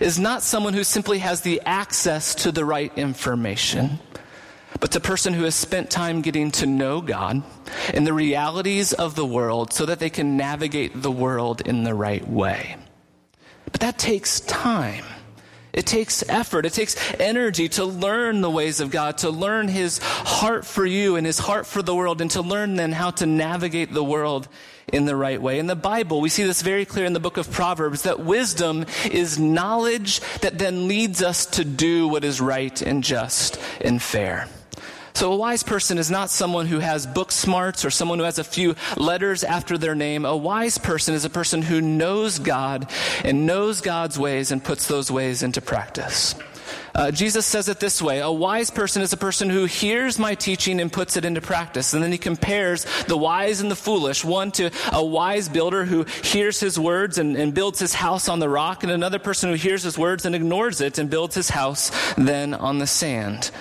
is 0.00 0.18
not 0.18 0.42
someone 0.42 0.74
who 0.74 0.84
simply 0.84 1.18
has 1.18 1.40
the 1.40 1.60
access 1.64 2.34
to 2.36 2.52
the 2.52 2.64
right 2.64 2.96
information, 2.96 3.98
but 4.80 4.90
the 4.90 5.00
person 5.00 5.32
who 5.32 5.44
has 5.44 5.54
spent 5.54 5.90
time 5.90 6.20
getting 6.20 6.50
to 6.52 6.66
know 6.66 7.00
God 7.00 7.42
and 7.92 8.06
the 8.06 8.12
realities 8.12 8.92
of 8.92 9.14
the 9.14 9.26
world 9.26 9.72
so 9.72 9.86
that 9.86 9.98
they 9.98 10.10
can 10.10 10.36
navigate 10.36 11.00
the 11.00 11.12
world 11.12 11.60
in 11.60 11.84
the 11.84 11.94
right 11.94 12.26
way. 12.28 12.76
But 13.70 13.80
that 13.80 13.98
takes 13.98 14.40
time. 14.40 15.04
It 15.74 15.86
takes 15.86 16.22
effort. 16.28 16.66
It 16.66 16.72
takes 16.72 16.96
energy 17.18 17.68
to 17.70 17.84
learn 17.84 18.40
the 18.40 18.50
ways 18.50 18.78
of 18.78 18.92
God, 18.92 19.18
to 19.18 19.30
learn 19.30 19.66
His 19.66 19.98
heart 19.98 20.64
for 20.64 20.86
you 20.86 21.16
and 21.16 21.26
His 21.26 21.38
heart 21.38 21.66
for 21.66 21.82
the 21.82 21.94
world, 21.94 22.20
and 22.20 22.30
to 22.30 22.42
learn 22.42 22.76
then 22.76 22.92
how 22.92 23.10
to 23.10 23.26
navigate 23.26 23.92
the 23.92 24.04
world 24.04 24.48
in 24.92 25.04
the 25.04 25.16
right 25.16 25.42
way. 25.42 25.58
In 25.58 25.66
the 25.66 25.74
Bible, 25.74 26.20
we 26.20 26.28
see 26.28 26.44
this 26.44 26.62
very 26.62 26.84
clear 26.84 27.06
in 27.06 27.12
the 27.12 27.20
book 27.20 27.38
of 27.38 27.50
Proverbs 27.50 28.02
that 28.02 28.20
wisdom 28.20 28.86
is 29.10 29.38
knowledge 29.38 30.20
that 30.40 30.58
then 30.58 30.86
leads 30.86 31.22
us 31.22 31.44
to 31.46 31.64
do 31.64 32.06
what 32.06 32.22
is 32.22 32.40
right 32.40 32.80
and 32.80 33.02
just 33.02 33.60
and 33.80 34.00
fair. 34.00 34.48
So, 35.14 35.32
a 35.32 35.36
wise 35.36 35.62
person 35.62 35.98
is 35.98 36.10
not 36.10 36.28
someone 36.28 36.66
who 36.66 36.80
has 36.80 37.06
book 37.06 37.30
smarts 37.30 37.84
or 37.84 37.90
someone 37.90 38.18
who 38.18 38.24
has 38.24 38.40
a 38.40 38.44
few 38.44 38.74
letters 38.96 39.44
after 39.44 39.78
their 39.78 39.94
name. 39.94 40.24
A 40.24 40.36
wise 40.36 40.76
person 40.76 41.14
is 41.14 41.24
a 41.24 41.30
person 41.30 41.62
who 41.62 41.80
knows 41.80 42.40
God 42.40 42.90
and 43.22 43.46
knows 43.46 43.80
God's 43.80 44.18
ways 44.18 44.50
and 44.50 44.62
puts 44.62 44.88
those 44.88 45.12
ways 45.12 45.44
into 45.44 45.60
practice. 45.60 46.34
Uh, 46.96 47.12
Jesus 47.12 47.46
says 47.46 47.68
it 47.68 47.78
this 47.78 48.02
way 48.02 48.18
A 48.18 48.30
wise 48.30 48.70
person 48.72 49.02
is 49.02 49.12
a 49.12 49.16
person 49.16 49.50
who 49.50 49.66
hears 49.66 50.18
my 50.18 50.34
teaching 50.34 50.80
and 50.80 50.92
puts 50.92 51.16
it 51.16 51.24
into 51.24 51.40
practice. 51.40 51.94
And 51.94 52.02
then 52.02 52.10
he 52.10 52.18
compares 52.18 52.84
the 53.04 53.16
wise 53.16 53.60
and 53.60 53.70
the 53.70 53.76
foolish 53.76 54.24
one 54.24 54.50
to 54.52 54.72
a 54.92 55.04
wise 55.04 55.48
builder 55.48 55.84
who 55.84 56.06
hears 56.24 56.58
his 56.58 56.76
words 56.76 57.18
and, 57.18 57.36
and 57.36 57.54
builds 57.54 57.78
his 57.78 57.94
house 57.94 58.28
on 58.28 58.40
the 58.40 58.48
rock, 58.48 58.82
and 58.82 58.90
another 58.90 59.20
person 59.20 59.48
who 59.48 59.54
hears 59.54 59.84
his 59.84 59.96
words 59.96 60.24
and 60.24 60.34
ignores 60.34 60.80
it 60.80 60.98
and 60.98 61.08
builds 61.08 61.36
his 61.36 61.50
house 61.50 61.92
then 62.16 62.52
on 62.52 62.78
the 62.78 62.86
sand. 62.88 63.52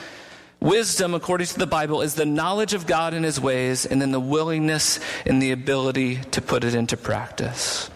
Wisdom, 0.63 1.13
according 1.13 1.48
to 1.48 1.60
the 1.60 1.67
Bible, 1.67 2.01
is 2.01 2.15
the 2.15 2.25
knowledge 2.25 2.74
of 2.74 2.88
God 2.88 3.13
and 3.13 3.25
his 3.25 3.38
ways, 3.38 3.86
and 3.86 4.01
then 4.01 4.13
the 4.13 4.20
willingness 4.20 4.98
and 5.25 5.41
the 5.41 5.51
ability 5.51 6.22
to 6.32 6.41
put 6.41 6.63
it 6.63 6.74
into 6.74 6.96
practice. 6.96 7.89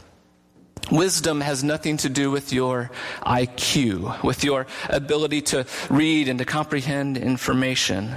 Wisdom 0.92 1.40
has 1.40 1.64
nothing 1.64 1.96
to 1.96 2.10
do 2.10 2.30
with 2.30 2.52
your 2.52 2.92
IQ, 3.26 4.22
with 4.22 4.44
your 4.44 4.68
ability 4.90 5.44
to 5.44 5.66
read 5.90 6.28
and 6.28 6.40
to 6.40 6.46
comprehend 6.46 7.16
information. 7.18 8.16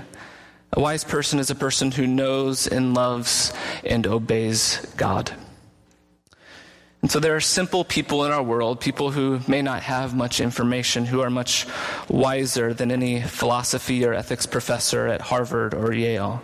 A 0.72 0.80
wise 0.80 1.04
person 1.04 1.38
is 1.38 1.50
a 1.50 1.54
person 1.54 1.92
who 1.92 2.08
knows 2.08 2.66
and 2.66 2.92
loves 2.92 3.52
and 3.84 4.04
obeys 4.04 4.84
God. 4.96 5.32
And 7.02 7.10
so 7.10 7.18
there 7.18 7.34
are 7.34 7.40
simple 7.40 7.82
people 7.84 8.24
in 8.24 8.32
our 8.32 8.42
world, 8.42 8.80
people 8.80 9.10
who 9.10 9.40
may 9.48 9.62
not 9.62 9.82
have 9.82 10.14
much 10.14 10.40
information, 10.40 11.06
who 11.06 11.22
are 11.22 11.30
much 11.30 11.66
wiser 12.08 12.74
than 12.74 12.90
any 12.90 13.22
philosophy 13.22 14.04
or 14.04 14.12
ethics 14.12 14.44
professor 14.44 15.06
at 15.06 15.22
Harvard 15.22 15.72
or 15.72 15.92
Yale. 15.92 16.42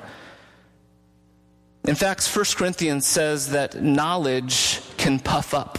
In 1.87 1.95
fact, 1.95 2.27
1 2.27 2.45
Corinthians 2.57 3.07
says 3.07 3.51
that 3.51 3.83
knowledge 3.83 4.81
can 4.97 5.19
puff 5.19 5.53
up, 5.53 5.79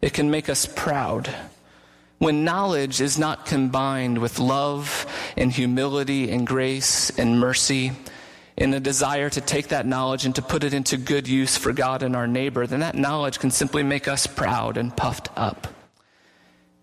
it 0.00 0.14
can 0.14 0.30
make 0.30 0.48
us 0.48 0.66
proud. 0.66 1.32
When 2.18 2.44
knowledge 2.44 3.00
is 3.00 3.18
not 3.18 3.46
combined 3.46 4.18
with 4.18 4.38
love 4.38 5.06
and 5.38 5.50
humility 5.50 6.30
and 6.30 6.46
grace 6.46 7.10
and 7.18 7.40
mercy, 7.40 7.92
in 8.60 8.74
a 8.74 8.78
desire 8.78 9.30
to 9.30 9.40
take 9.40 9.68
that 9.68 9.86
knowledge 9.86 10.26
and 10.26 10.34
to 10.34 10.42
put 10.42 10.62
it 10.64 10.74
into 10.74 10.98
good 10.98 11.26
use 11.26 11.56
for 11.56 11.72
God 11.72 12.02
and 12.02 12.14
our 12.14 12.26
neighbor, 12.26 12.66
then 12.66 12.80
that 12.80 12.94
knowledge 12.94 13.38
can 13.38 13.50
simply 13.50 13.82
make 13.82 14.06
us 14.06 14.26
proud 14.26 14.76
and 14.76 14.94
puffed 14.94 15.30
up. 15.34 15.66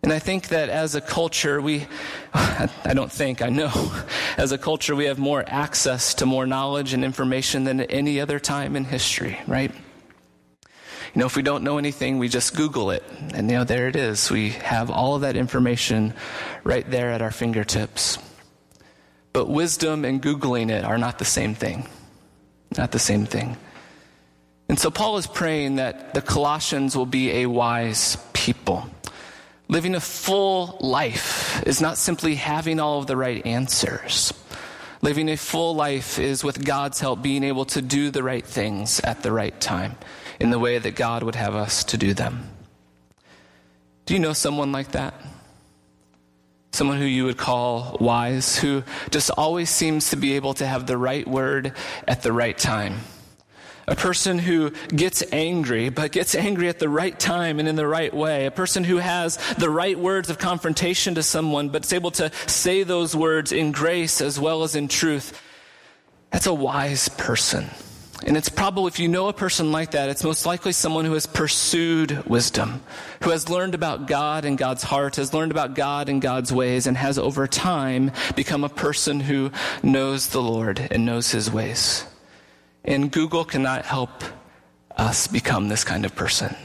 And 0.02 0.12
I 0.12 0.18
think 0.18 0.48
that 0.48 0.70
as 0.70 0.96
a 0.96 1.02
culture, 1.02 1.62
we, 1.62 1.86
I 2.34 2.94
don't 2.96 3.12
think, 3.12 3.44
I 3.44 3.50
know, 3.50 3.92
as 4.38 4.52
a 4.52 4.58
culture, 4.58 4.96
we 4.96 5.06
have 5.06 5.20
more 5.20 5.44
access 5.46 6.16
to 6.16 6.26
more 6.26 6.48
knowledge 6.48 6.94
and 6.94 7.06
information 7.06 7.64
than 7.64 7.80
at 7.80 7.92
any 7.92 8.20
other 8.20 8.40
time 8.40 8.76
in 8.76 8.84
history, 8.84 9.40
right? 9.46 9.72
You 9.72 11.20
know, 11.20 11.28
if 11.28 11.36
we 11.36 11.44
don't 11.44 11.64
know 11.64 11.78
anything, 11.78 12.18
we 12.18 12.28
just 12.28 12.56
Google 12.56 12.90
it. 12.90 13.04
And, 13.36 13.52
you 13.52 13.58
know, 13.58 13.64
there 13.64 13.88
it 13.88 13.96
is. 13.96 14.32
We 14.32 14.50
have 14.50 14.90
all 14.90 15.14
of 15.16 15.22
that 15.22 15.36
information 15.36 16.16
right 16.64 16.90
there 16.90 17.12
at 17.12 17.22
our 17.22 17.32
fingertips. 17.32 18.18
But 19.38 19.50
wisdom 19.50 20.04
and 20.04 20.20
Googling 20.20 20.72
it 20.72 20.84
are 20.84 20.98
not 20.98 21.20
the 21.20 21.24
same 21.24 21.54
thing. 21.54 21.88
Not 22.76 22.92
the 22.92 22.98
same 22.98 23.28
thing. 23.28 23.56
And 24.68 24.80
so 24.80 24.90
Paul 24.90 25.18
is 25.18 25.28
praying 25.28 25.76
that 25.76 26.16
the 26.16 26.24
Colossians 26.24 26.98
will 26.98 27.06
be 27.06 27.30
a 27.30 27.46
wise 27.46 28.18
people. 28.34 28.90
Living 29.68 29.94
a 29.94 30.00
full 30.00 30.80
life 30.82 31.62
is 31.68 31.82
not 31.82 32.00
simply 32.00 32.34
having 32.34 32.80
all 32.80 32.98
of 32.98 33.06
the 33.06 33.16
right 33.16 33.46
answers. 33.46 34.34
Living 35.04 35.30
a 35.30 35.38
full 35.38 35.76
life 35.76 36.18
is, 36.18 36.44
with 36.44 36.66
God's 36.66 37.00
help, 37.00 37.22
being 37.22 37.44
able 37.44 37.66
to 37.66 37.82
do 37.84 38.10
the 38.10 38.24
right 38.24 38.44
things 38.44 39.00
at 39.02 39.22
the 39.22 39.32
right 39.32 39.62
time 39.62 39.98
in 40.40 40.50
the 40.50 40.58
way 40.58 40.80
that 40.80 40.96
God 40.96 41.22
would 41.22 41.36
have 41.36 41.54
us 41.54 41.84
to 41.84 41.98
do 42.00 42.16
them. 42.16 42.50
Do 44.08 44.16
you 44.16 44.20
know 44.20 44.34
someone 44.34 44.72
like 44.72 44.94
that? 44.94 45.14
Someone 46.78 47.00
who 47.00 47.06
you 47.06 47.26
would 47.26 47.38
call 47.38 47.98
wise, 48.00 48.58
who 48.58 48.84
just 49.10 49.32
always 49.32 49.70
seems 49.70 50.12
to 50.12 50.16
be 50.16 50.34
able 50.34 50.54
to 50.54 50.66
have 50.66 50.86
the 50.86 50.98
right 50.98 51.28
word 51.28 51.74
at 52.08 52.22
the 52.22 52.32
right 52.32 52.58
time. 52.58 53.00
A 53.88 53.96
person 53.96 54.38
who 54.38 54.72
gets 54.90 55.24
angry, 55.32 55.90
but 55.90 56.12
gets 56.12 56.36
angry 56.36 56.70
at 56.70 56.78
the 56.78 56.90
right 56.90 57.18
time 57.18 57.60
and 57.60 57.68
in 57.68 57.76
the 57.76 57.88
right 57.88 58.14
way. 58.14 58.46
A 58.46 58.52
person 58.52 58.84
who 58.84 58.98
has 58.98 59.38
the 59.58 59.70
right 59.70 59.98
words 59.98 60.30
of 60.30 60.38
confrontation 60.38 61.16
to 61.16 61.24
someone, 61.24 61.70
but 61.70 61.86
is 61.86 61.94
able 61.94 62.12
to 62.12 62.32
say 62.46 62.84
those 62.84 63.16
words 63.16 63.52
in 63.52 63.72
grace 63.72 64.22
as 64.22 64.40
well 64.40 64.64
as 64.64 64.76
in 64.76 64.88
truth. 64.88 65.42
That's 66.32 66.46
a 66.46 66.54
wise 66.54 67.10
person. 67.10 67.70
And 68.26 68.36
it's 68.36 68.50
probably, 68.50 68.88
if 68.88 69.00
you 69.00 69.08
know 69.08 69.28
a 69.28 69.34
person 69.34 69.72
like 69.72 69.92
that, 69.92 70.10
it's 70.10 70.24
most 70.24 70.46
likely 70.46 70.72
someone 70.72 71.06
who 71.06 71.14
has 71.14 71.26
pursued 71.26 72.26
wisdom, 72.26 72.82
who 73.22 73.30
has 73.30 73.48
learned 73.48 73.76
about 73.76 74.08
God 74.08 74.44
and 74.44 74.58
God's 74.58 74.84
heart, 74.84 75.18
has 75.18 75.34
learned 75.34 75.52
about 75.52 75.76
God 75.76 76.10
and 76.10 76.22
God's 76.22 76.52
ways, 76.52 76.88
and 76.88 76.98
has 76.98 77.20
over 77.20 77.48
time 77.48 78.12
become 78.36 78.64
a 78.64 78.70
person 78.70 79.20
who 79.20 79.52
knows 79.84 80.30
the 80.30 80.42
Lord 80.42 80.88
and 80.90 81.06
knows 81.06 81.32
his 81.32 81.52
ways. 81.52 82.06
And 82.84 83.12
Google 83.12 83.46
cannot 83.46 83.86
help 83.86 84.24
us 84.96 85.28
become 85.28 85.70
this 85.70 85.84
kind 85.84 86.04
of 86.04 86.16
person. 86.16 86.56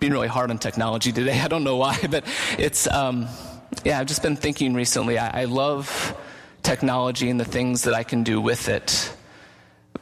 Being 0.00 0.12
really 0.12 0.28
hard 0.28 0.50
on 0.50 0.58
technology 0.58 1.12
today. 1.12 1.40
I 1.44 1.48
don't 1.48 1.64
know 1.64 1.76
why, 1.76 1.98
but 2.10 2.24
it's, 2.58 2.88
um, 2.88 3.28
yeah, 3.84 4.00
I've 4.00 4.06
just 4.06 4.22
been 4.22 4.36
thinking 4.36 4.74
recently. 4.74 5.16
I, 5.16 5.42
I 5.42 5.44
love 5.44 6.16
technology 6.66 7.30
and 7.30 7.38
the 7.38 7.44
things 7.44 7.82
that 7.84 7.94
I 7.94 8.02
can 8.02 8.24
do 8.24 8.40
with 8.40 8.68
it. 8.68 9.14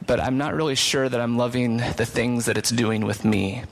But 0.05 0.19
I'm 0.19 0.37
not 0.37 0.55
really 0.55 0.73
sure 0.75 1.07
that 1.07 1.21
I'm 1.21 1.37
loving 1.37 1.77
the 1.77 2.05
things 2.05 2.45
that 2.45 2.57
it's 2.57 2.71
doing 2.71 3.05
with 3.05 3.23
me 3.23 3.63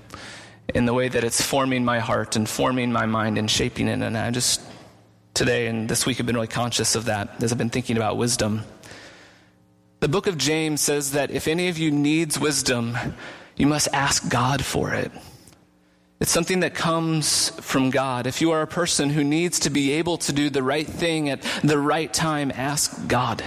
in 0.74 0.86
the 0.86 0.94
way 0.94 1.10
that 1.10 1.24
it's 1.24 1.42
forming 1.42 1.84
my 1.84 2.00
heart 2.00 2.36
and 2.36 2.48
forming 2.48 2.92
my 2.92 3.08
mind 3.08 3.40
and 3.40 3.50
shaping 3.50 3.88
it. 3.88 4.00
And 4.02 4.16
I 4.16 4.30
just, 4.30 4.62
today 5.34 5.68
and 5.68 5.90
this 5.90 6.06
week, 6.06 6.18
have 6.18 6.28
been 6.28 6.36
really 6.36 6.48
conscious 6.48 6.96
of 6.96 7.06
that 7.06 7.44
as 7.44 7.52
I've 7.52 7.58
been 7.58 7.72
thinking 7.72 7.98
about 7.98 8.18
wisdom. 8.18 8.62
The 10.00 10.08
book 10.08 10.28
of 10.28 10.38
James 10.38 10.80
says 10.82 11.14
that 11.14 11.32
if 11.32 11.48
any 11.48 11.70
of 11.70 11.78
you 11.80 11.90
needs 11.90 12.40
wisdom, 12.40 12.96
you 13.56 13.66
must 13.66 13.88
ask 13.92 14.30
God 14.30 14.64
for 14.64 14.94
it. 14.94 15.12
It's 16.24 16.32
something 16.32 16.62
that 16.62 16.74
comes 16.74 17.50
from 17.60 17.89
God. 17.89 18.27
If 18.27 18.39
you 18.39 18.51
are 18.51 18.62
a 18.62 18.65
person 18.68 19.10
who 19.10 19.25
needs 19.25 19.60
to 19.60 19.70
be 19.70 19.92
able 19.92 20.18
to 20.20 20.32
do 20.32 20.50
the 20.50 20.63
right 20.63 20.88
thing 20.88 21.27
at 21.27 21.42
the 21.65 21.77
right 21.77 22.13
time, 22.13 22.50
ask 22.56 23.10
God. 23.10 23.44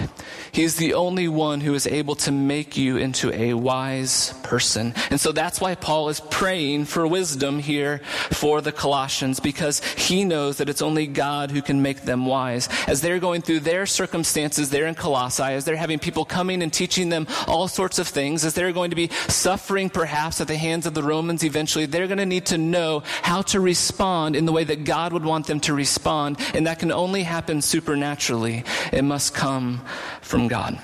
He 0.51 0.63
is 0.63 0.75
the 0.75 0.93
only 0.93 1.27
one 1.27 1.61
who 1.61 1.73
is 1.73 1.87
able 1.87 2.13
to 2.17 2.31
make 2.31 2.77
you 2.77 2.97
into 2.97 3.33
a 3.33 3.55
wise 3.55 4.33
person. 4.43 4.93
And 5.09 5.19
so 5.19 5.31
that's 5.31 5.59
why 5.59 5.73
Paul 5.73 6.09
is 6.09 6.19
praying 6.19 6.85
for 6.85 7.07
wisdom 7.07 7.57
here 7.57 7.97
for 8.31 8.61
the 8.61 8.71
Colossians, 8.71 9.39
because 9.39 9.83
he 9.95 10.23
knows 10.23 10.57
that 10.57 10.69
it's 10.69 10.83
only 10.83 11.07
God 11.07 11.49
who 11.49 11.63
can 11.63 11.81
make 11.81 12.03
them 12.03 12.27
wise. 12.27 12.69
As 12.87 13.01
they're 13.01 13.19
going 13.19 13.41
through 13.41 13.61
their 13.61 13.87
circumstances 13.87 14.69
there 14.69 14.85
in 14.85 14.93
Colossae, 14.93 15.41
as 15.41 15.65
they're 15.65 15.75
having 15.75 15.97
people 15.97 16.25
coming 16.25 16.61
and 16.61 16.71
teaching 16.71 17.09
them 17.09 17.25
all 17.47 17.67
sorts 17.67 17.97
of 17.97 18.07
things, 18.07 18.45
as 18.45 18.53
they're 18.53 18.71
going 18.71 18.91
to 18.91 18.95
be 18.95 19.09
suffering 19.27 19.89
perhaps 19.89 20.39
at 20.41 20.47
the 20.47 20.57
hands 20.57 20.85
of 20.85 20.93
the 20.93 21.01
Romans 21.01 21.43
eventually, 21.43 21.87
they're 21.87 22.05
going 22.05 22.19
to 22.19 22.25
need 22.25 22.45
to 22.45 22.66
know 22.71 23.03
how 23.21 23.41
to 23.43 23.59
respond 23.59 24.35
in 24.35 24.45
the 24.45 24.51
way 24.51 24.63
that 24.63 24.83
God 24.83 25.13
would 25.13 25.25
want 25.25 25.47
them 25.47 25.59
to 25.61 25.73
respond. 25.73 26.37
And 26.53 26.67
that 26.67 26.79
can 26.79 26.91
only 26.91 27.23
happen 27.23 27.61
supernaturally. 27.61 28.63
It 28.91 29.03
must 29.03 29.33
come 29.33 29.81
from 30.21 30.47
God. 30.47 30.79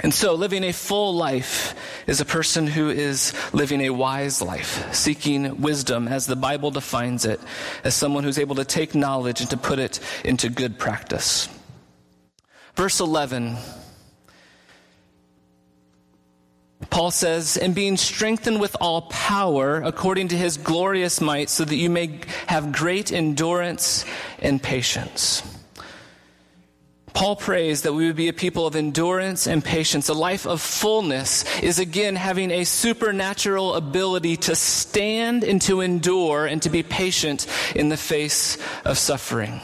And 0.00 0.12
so, 0.12 0.34
living 0.34 0.64
a 0.64 0.72
full 0.72 1.14
life 1.14 1.74
is 2.08 2.20
a 2.20 2.24
person 2.24 2.66
who 2.66 2.90
is 2.90 3.34
living 3.52 3.82
a 3.82 3.90
wise 3.90 4.42
life, 4.42 4.92
seeking 4.92 5.60
wisdom 5.60 6.08
as 6.08 6.26
the 6.26 6.34
Bible 6.34 6.70
defines 6.70 7.24
it, 7.24 7.40
as 7.84 7.94
someone 7.94 8.24
who's 8.24 8.38
able 8.38 8.56
to 8.56 8.64
take 8.64 8.94
knowledge 8.94 9.40
and 9.40 9.50
to 9.50 9.56
put 9.56 9.78
it 9.78 10.00
into 10.24 10.48
good 10.48 10.78
practice. 10.78 11.48
Verse 12.74 13.00
11 13.00 13.56
Paul 16.92 17.10
says, 17.10 17.56
and 17.56 17.74
being 17.74 17.96
strengthened 17.96 18.60
with 18.60 18.76
all 18.78 19.02
power 19.08 19.80
according 19.80 20.28
to 20.28 20.36
his 20.36 20.58
glorious 20.58 21.22
might, 21.22 21.48
so 21.48 21.64
that 21.64 21.74
you 21.74 21.88
may 21.88 22.20
have 22.48 22.70
great 22.70 23.10
endurance 23.10 24.04
and 24.40 24.62
patience. 24.62 25.42
Paul 27.14 27.36
prays 27.36 27.82
that 27.82 27.94
we 27.94 28.06
would 28.06 28.16
be 28.16 28.28
a 28.28 28.34
people 28.34 28.66
of 28.66 28.76
endurance 28.76 29.46
and 29.46 29.64
patience. 29.64 30.10
A 30.10 30.12
life 30.12 30.46
of 30.46 30.60
fullness 30.60 31.46
is 31.60 31.78
again 31.78 32.14
having 32.14 32.50
a 32.50 32.64
supernatural 32.64 33.74
ability 33.74 34.36
to 34.36 34.54
stand 34.54 35.44
and 35.44 35.62
to 35.62 35.80
endure 35.80 36.44
and 36.44 36.60
to 36.60 36.68
be 36.68 36.82
patient 36.82 37.46
in 37.74 37.88
the 37.88 37.96
face 37.96 38.58
of 38.84 38.98
suffering. 38.98 39.62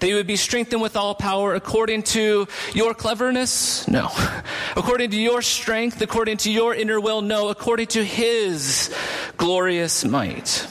That 0.00 0.08
you 0.08 0.16
would 0.16 0.26
be 0.26 0.36
strengthened 0.36 0.82
with 0.82 0.96
all 0.96 1.14
power 1.14 1.54
according 1.54 2.04
to 2.14 2.46
your 2.74 2.94
cleverness? 2.94 3.86
No. 3.88 4.10
According 4.76 5.10
to 5.10 5.20
your 5.20 5.42
strength, 5.42 6.00
according 6.02 6.38
to 6.38 6.50
your 6.50 6.74
inner 6.74 7.00
will? 7.00 7.22
No. 7.22 7.48
According 7.48 7.88
to 7.88 8.04
His 8.04 8.94
glorious 9.36 10.04
might. 10.04 10.66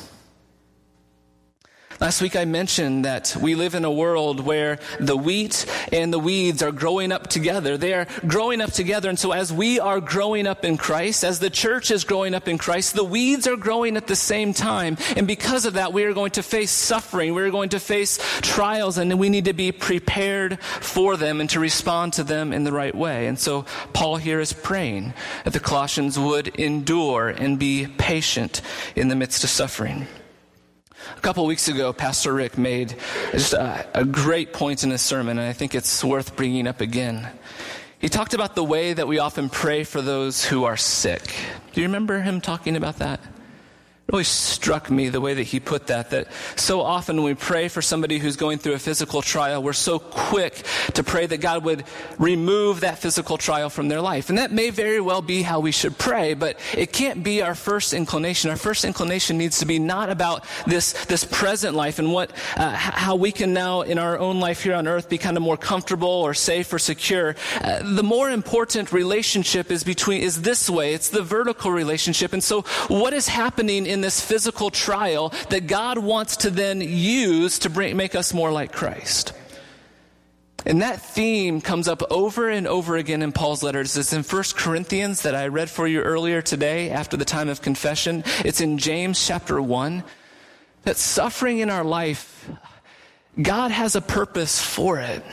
Last 1.99 2.21
week 2.21 2.35
I 2.35 2.45
mentioned 2.45 3.05
that 3.05 3.35
we 3.41 3.55
live 3.55 3.73
in 3.73 3.83
a 3.83 3.91
world 3.91 4.39
where 4.39 4.77
the 4.99 5.17
wheat 5.17 5.65
and 5.91 6.13
the 6.13 6.19
weeds 6.19 6.61
are 6.61 6.71
growing 6.71 7.11
up 7.11 7.25
together. 7.25 7.75
They 7.75 7.95
are 7.95 8.05
growing 8.27 8.61
up 8.61 8.71
together. 8.71 9.09
And 9.09 9.17
so 9.17 9.31
as 9.31 9.51
we 9.51 9.79
are 9.79 9.99
growing 9.99 10.45
up 10.45 10.63
in 10.63 10.77
Christ, 10.77 11.23
as 11.23 11.39
the 11.39 11.49
church 11.49 11.89
is 11.89 12.03
growing 12.03 12.35
up 12.35 12.47
in 12.47 12.59
Christ, 12.59 12.93
the 12.93 13.03
weeds 13.03 13.47
are 13.47 13.55
growing 13.55 13.97
at 13.97 14.05
the 14.05 14.15
same 14.15 14.53
time. 14.53 14.97
And 15.15 15.25
because 15.25 15.65
of 15.65 15.73
that, 15.73 15.91
we 15.91 16.03
are 16.03 16.13
going 16.13 16.31
to 16.31 16.43
face 16.43 16.69
suffering. 16.69 17.33
We're 17.33 17.49
going 17.49 17.69
to 17.69 17.79
face 17.79 18.19
trials 18.41 18.99
and 18.99 19.17
we 19.17 19.29
need 19.29 19.45
to 19.45 19.53
be 19.53 19.71
prepared 19.71 20.61
for 20.61 21.17
them 21.17 21.41
and 21.41 21.49
to 21.49 21.59
respond 21.59 22.13
to 22.13 22.23
them 22.23 22.53
in 22.53 22.63
the 22.63 22.71
right 22.71 22.93
way. 22.93 23.25
And 23.25 23.39
so 23.39 23.65
Paul 23.93 24.17
here 24.17 24.39
is 24.39 24.53
praying 24.53 25.15
that 25.45 25.53
the 25.53 25.59
Colossians 25.59 26.19
would 26.19 26.49
endure 26.59 27.29
and 27.29 27.57
be 27.57 27.87
patient 27.87 28.61
in 28.95 29.07
the 29.07 29.15
midst 29.15 29.43
of 29.43 29.49
suffering. 29.49 30.05
A 31.15 31.21
couple 31.21 31.45
weeks 31.45 31.67
ago, 31.67 31.93
Pastor 31.93 32.33
Rick 32.33 32.57
made 32.57 32.95
just 33.31 33.53
a, 33.53 33.87
a, 33.93 34.05
great 34.05 34.53
point 34.53 34.83
in 34.83 34.89
his 34.89 35.01
sermon, 35.01 35.39
and 35.39 35.47
I 35.47 35.53
think 35.53 35.75
it's 35.75 36.03
worth 36.03 36.35
bringing 36.35 36.67
up 36.67 36.81
again. 36.81 37.27
He 37.99 38.09
talked 38.09 38.33
about 38.33 38.55
the 38.55 38.63
way 38.63 38.93
that 38.93 39.07
we 39.07 39.19
often 39.19 39.49
pray 39.49 39.83
for 39.83 40.01
those 40.01 40.45
who 40.45 40.63
are 40.65 40.77
sick. 40.77 41.23
Do 41.73 41.81
you 41.81 41.87
remember 41.87 42.21
him 42.21 42.41
talking 42.41 42.75
about 42.75 42.97
that? 42.97 43.19
Really 44.09 44.23
struck 44.23 44.89
me 44.89 45.09
the 45.09 45.19
way 45.19 45.33
that 45.33 45.43
he 45.43 45.59
put 45.59 45.87
that 45.87 46.09
that 46.11 46.27
so 46.55 46.81
often 46.81 47.17
when 47.17 47.25
we 47.25 47.33
pray 47.33 47.67
for 47.67 47.81
somebody 47.81 48.19
who's 48.19 48.37
going 48.37 48.57
through 48.57 48.73
a 48.73 48.79
physical 48.79 49.21
trial 49.21 49.61
we're 49.61 49.73
so 49.73 49.99
quick 49.99 50.63
to 50.93 51.03
pray 51.03 51.25
that 51.25 51.39
god 51.41 51.63
would 51.63 51.83
remove 52.17 52.81
that 52.81 52.99
physical 52.99 53.37
trial 53.37 53.69
from 53.69 53.87
their 53.87 54.01
life. 54.01 54.29
And 54.29 54.37
that 54.37 54.51
may 54.51 54.69
very 54.69 54.99
well 54.99 55.21
be 55.21 55.41
how 55.41 55.59
we 55.59 55.71
should 55.71 55.97
pray 55.97 56.33
but 56.33 56.59
it 56.75 56.91
can't 56.91 57.23
be 57.23 57.41
our 57.41 57.55
first 57.55 57.93
inclination. 57.93 58.49
Our 58.49 58.57
first 58.57 58.85
inclination 58.85 59.37
needs 59.37 59.59
to 59.59 59.65
be 59.65 59.79
not 59.79 60.09
about 60.09 60.45
this 60.65 60.93
this 61.05 61.23
present 61.23 61.75
life 61.75 61.99
and 61.99 62.11
what 62.11 62.31
uh, 62.55 62.71
how 62.71 63.15
we 63.15 63.31
can 63.31 63.53
now 63.53 63.81
in 63.81 63.97
our 63.97 64.17
own 64.17 64.39
life 64.39 64.63
here 64.63 64.75
on 64.75 64.87
earth 64.87 65.09
be 65.09 65.17
kind 65.17 65.37
of 65.37 65.43
more 65.43 65.57
comfortable 65.57 66.09
or 66.09 66.33
safe 66.33 66.71
or 66.73 66.79
secure. 66.79 67.35
Uh, 67.61 67.79
the 67.95 68.03
more 68.03 68.29
important 68.29 68.91
relationship 68.91 69.71
is 69.71 69.83
between 69.83 70.21
is 70.21 70.41
this 70.41 70.69
way. 70.69 70.93
It's 70.93 71.09
the 71.09 71.23
vertical 71.23 71.71
relationship. 71.71 72.33
And 72.33 72.43
so 72.43 72.61
what 72.87 73.13
is 73.13 73.27
happening 73.27 73.85
in 73.85 73.96
in 73.97 74.01
this 74.01 74.21
physical 74.21 74.69
trial 74.69 75.33
that 75.49 75.65
God 75.65 75.97
wants 75.97 76.37
to 76.37 76.51
then 76.51 76.81
use 76.81 77.57
to 77.59 77.69
bring, 77.69 77.97
make 77.97 78.13
us 78.13 78.31
more 78.31 78.51
like 78.51 78.71
Christ. 78.71 79.33
And 80.67 80.83
that 80.83 81.01
theme 81.01 81.61
comes 81.61 81.87
up 81.87 82.03
over 82.11 82.47
and 82.47 82.67
over 82.67 82.95
again 82.95 83.23
in 83.23 83.31
Paul's 83.31 83.63
letters. 83.63 83.97
It's 83.97 84.13
in 84.13 84.21
1 84.21 84.43
Corinthians 84.55 85.23
that 85.23 85.33
I 85.33 85.47
read 85.47 85.69
for 85.69 85.87
you 85.87 86.01
earlier 86.01 86.43
today 86.43 86.91
after 86.91 87.17
the 87.17 87.25
time 87.25 87.49
of 87.49 87.63
confession. 87.63 88.23
It's 88.45 88.61
in 88.61 88.77
James 88.77 89.25
chapter 89.25 89.59
1. 89.59 90.03
That 90.83 90.97
suffering 90.97 91.59
in 91.59 91.71
our 91.71 91.83
life, 91.83 92.47
God 93.41 93.71
has 93.71 93.95
a 93.95 94.01
purpose 94.01 94.61
for 94.61 94.99
it. 94.99 95.23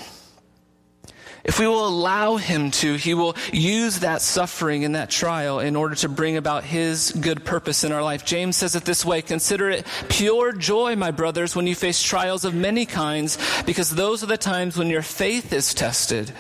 If 1.45 1.59
we 1.59 1.67
will 1.67 1.87
allow 1.87 2.37
Him 2.37 2.71
to, 2.73 2.95
He 2.95 3.13
will 3.13 3.37
use 3.53 4.01
that 4.01 4.23
suffering 4.23 4.85
and 4.85 4.95
that 4.95 5.11
trial 5.11 5.61
in 5.61 5.77
order 5.77 5.95
to 5.97 6.09
bring 6.09 6.39
about 6.39 6.65
His 6.65 7.13
good 7.13 7.45
purpose 7.45 7.85
in 7.85 7.93
our 7.93 8.03
life. 8.03 8.25
James 8.25 8.57
says 8.57 8.75
it 8.75 8.87
this 8.87 9.05
way 9.05 9.21
Consider 9.21 9.69
it 9.69 9.87
pure 10.09 10.53
joy, 10.53 10.97
my 10.97 11.11
brothers, 11.11 11.55
when 11.55 11.67
you 11.67 11.75
face 11.75 12.03
trials 12.03 12.47
of 12.47 12.55
many 12.55 12.87
kinds, 12.87 13.37
because 13.67 13.91
those 13.91 14.23
are 14.23 14.27
the 14.27 14.39
times 14.39 14.79
when 14.79 14.89
your 14.89 15.03
faith 15.03 15.53
is 15.53 15.75
tested. 15.75 16.33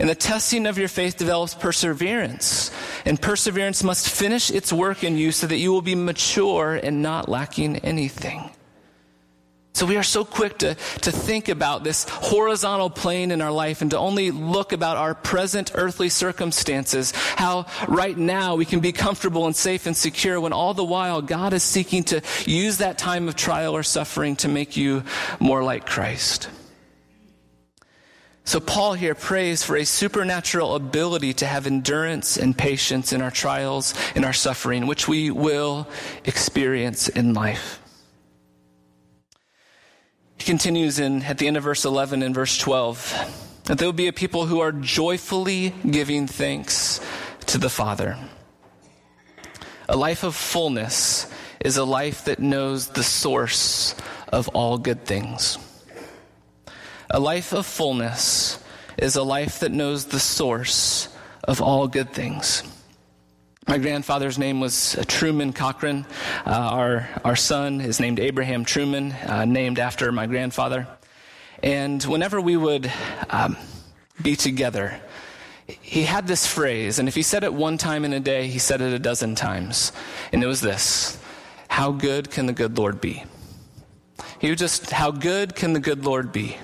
And 0.00 0.08
the 0.08 0.16
testing 0.16 0.66
of 0.66 0.76
your 0.76 0.88
faith 0.88 1.16
develops 1.16 1.54
perseverance. 1.54 2.72
And 3.04 3.20
perseverance 3.20 3.84
must 3.84 4.08
finish 4.08 4.50
its 4.50 4.72
work 4.72 5.04
in 5.04 5.16
you 5.16 5.30
so 5.30 5.46
that 5.46 5.58
you 5.58 5.72
will 5.72 5.82
be 5.82 5.94
mature 5.94 6.74
and 6.74 7.00
not 7.00 7.28
lacking 7.28 7.76
anything. 7.78 8.50
So 9.74 9.86
we 9.86 9.96
are 9.96 10.04
so 10.04 10.24
quick 10.24 10.58
to, 10.58 10.76
to 10.76 11.10
think 11.10 11.48
about 11.48 11.82
this 11.82 12.08
horizontal 12.08 12.90
plane 12.90 13.32
in 13.32 13.42
our 13.42 13.50
life 13.50 13.82
and 13.82 13.90
to 13.90 13.98
only 13.98 14.30
look 14.30 14.72
about 14.72 14.96
our 14.96 15.16
present 15.16 15.72
earthly 15.74 16.08
circumstances, 16.08 17.10
how 17.10 17.66
right 17.88 18.16
now 18.16 18.54
we 18.54 18.66
can 18.66 18.78
be 18.78 18.92
comfortable 18.92 19.46
and 19.46 19.56
safe 19.56 19.86
and 19.86 19.96
secure 19.96 20.40
when 20.40 20.52
all 20.52 20.74
the 20.74 20.84
while 20.84 21.20
God 21.20 21.52
is 21.52 21.64
seeking 21.64 22.04
to 22.04 22.22
use 22.46 22.78
that 22.78 22.98
time 22.98 23.26
of 23.26 23.34
trial 23.34 23.74
or 23.74 23.82
suffering 23.82 24.36
to 24.36 24.48
make 24.48 24.76
you 24.76 25.02
more 25.40 25.64
like 25.64 25.86
Christ. 25.86 26.48
So 28.44 28.60
Paul 28.60 28.94
here 28.94 29.16
prays 29.16 29.64
for 29.64 29.76
a 29.76 29.84
supernatural 29.84 30.76
ability 30.76 31.32
to 31.34 31.46
have 31.46 31.66
endurance 31.66 32.36
and 32.36 32.56
patience 32.56 33.12
in 33.12 33.20
our 33.20 33.30
trials, 33.32 33.94
in 34.14 34.24
our 34.24 34.34
suffering, 34.34 34.86
which 34.86 35.08
we 35.08 35.32
will 35.32 35.88
experience 36.24 37.08
in 37.08 37.34
life. 37.34 37.80
He 40.44 40.50
continues 40.50 40.98
in 40.98 41.22
at 41.22 41.38
the 41.38 41.46
end 41.46 41.56
of 41.56 41.62
verse 41.62 41.86
11 41.86 42.22
and 42.22 42.34
verse 42.34 42.58
12 42.58 43.62
that 43.64 43.78
there 43.78 43.88
will 43.88 43.94
be 43.94 44.08
a 44.08 44.12
people 44.12 44.44
who 44.44 44.60
are 44.60 44.72
joyfully 44.72 45.72
giving 45.90 46.26
thanks 46.26 47.00
to 47.46 47.56
the 47.56 47.70
Father. 47.70 48.18
A 49.88 49.96
life 49.96 50.22
of 50.22 50.36
fullness 50.36 51.32
is 51.60 51.78
a 51.78 51.84
life 51.84 52.26
that 52.26 52.40
knows 52.40 52.88
the 52.88 53.02
source 53.02 53.94
of 54.28 54.48
all 54.48 54.76
good 54.76 55.06
things. 55.06 55.56
A 57.08 57.18
life 57.18 57.54
of 57.54 57.64
fullness 57.64 58.62
is 58.98 59.16
a 59.16 59.22
life 59.22 59.60
that 59.60 59.72
knows 59.72 60.04
the 60.04 60.20
source 60.20 61.08
of 61.44 61.62
all 61.62 61.88
good 61.88 62.12
things. 62.12 62.62
My 63.66 63.78
grandfather's 63.78 64.38
name 64.38 64.60
was 64.60 64.94
uh, 64.94 65.04
Truman 65.06 65.54
Cochran. 65.54 66.04
Uh, 66.44 66.50
our, 66.50 67.08
our 67.24 67.36
son 67.36 67.80
is 67.80 67.98
named 67.98 68.20
Abraham 68.20 68.66
Truman, 68.66 69.12
uh, 69.12 69.46
named 69.46 69.78
after 69.78 70.12
my 70.12 70.26
grandfather. 70.26 70.86
And 71.62 72.02
whenever 72.04 72.42
we 72.42 72.58
would 72.58 72.92
um, 73.30 73.56
be 74.20 74.36
together, 74.36 75.00
he 75.80 76.02
had 76.02 76.26
this 76.26 76.46
phrase, 76.46 76.98
and 76.98 77.08
if 77.08 77.14
he 77.14 77.22
said 77.22 77.42
it 77.42 77.54
one 77.54 77.78
time 77.78 78.04
in 78.04 78.12
a 78.12 78.20
day, 78.20 78.48
he 78.48 78.58
said 78.58 78.82
it 78.82 78.92
a 78.92 78.98
dozen 78.98 79.34
times. 79.34 79.92
And 80.30 80.44
it 80.44 80.46
was 80.46 80.60
this 80.60 81.18
How 81.68 81.90
good 81.90 82.30
can 82.30 82.44
the 82.44 82.52
good 82.52 82.76
Lord 82.76 83.00
be? 83.00 83.24
He 84.40 84.50
would 84.50 84.58
just, 84.58 84.90
How 84.90 85.10
good 85.10 85.56
can 85.56 85.72
the 85.72 85.80
good 85.80 86.04
Lord 86.04 86.32
be? 86.32 86.58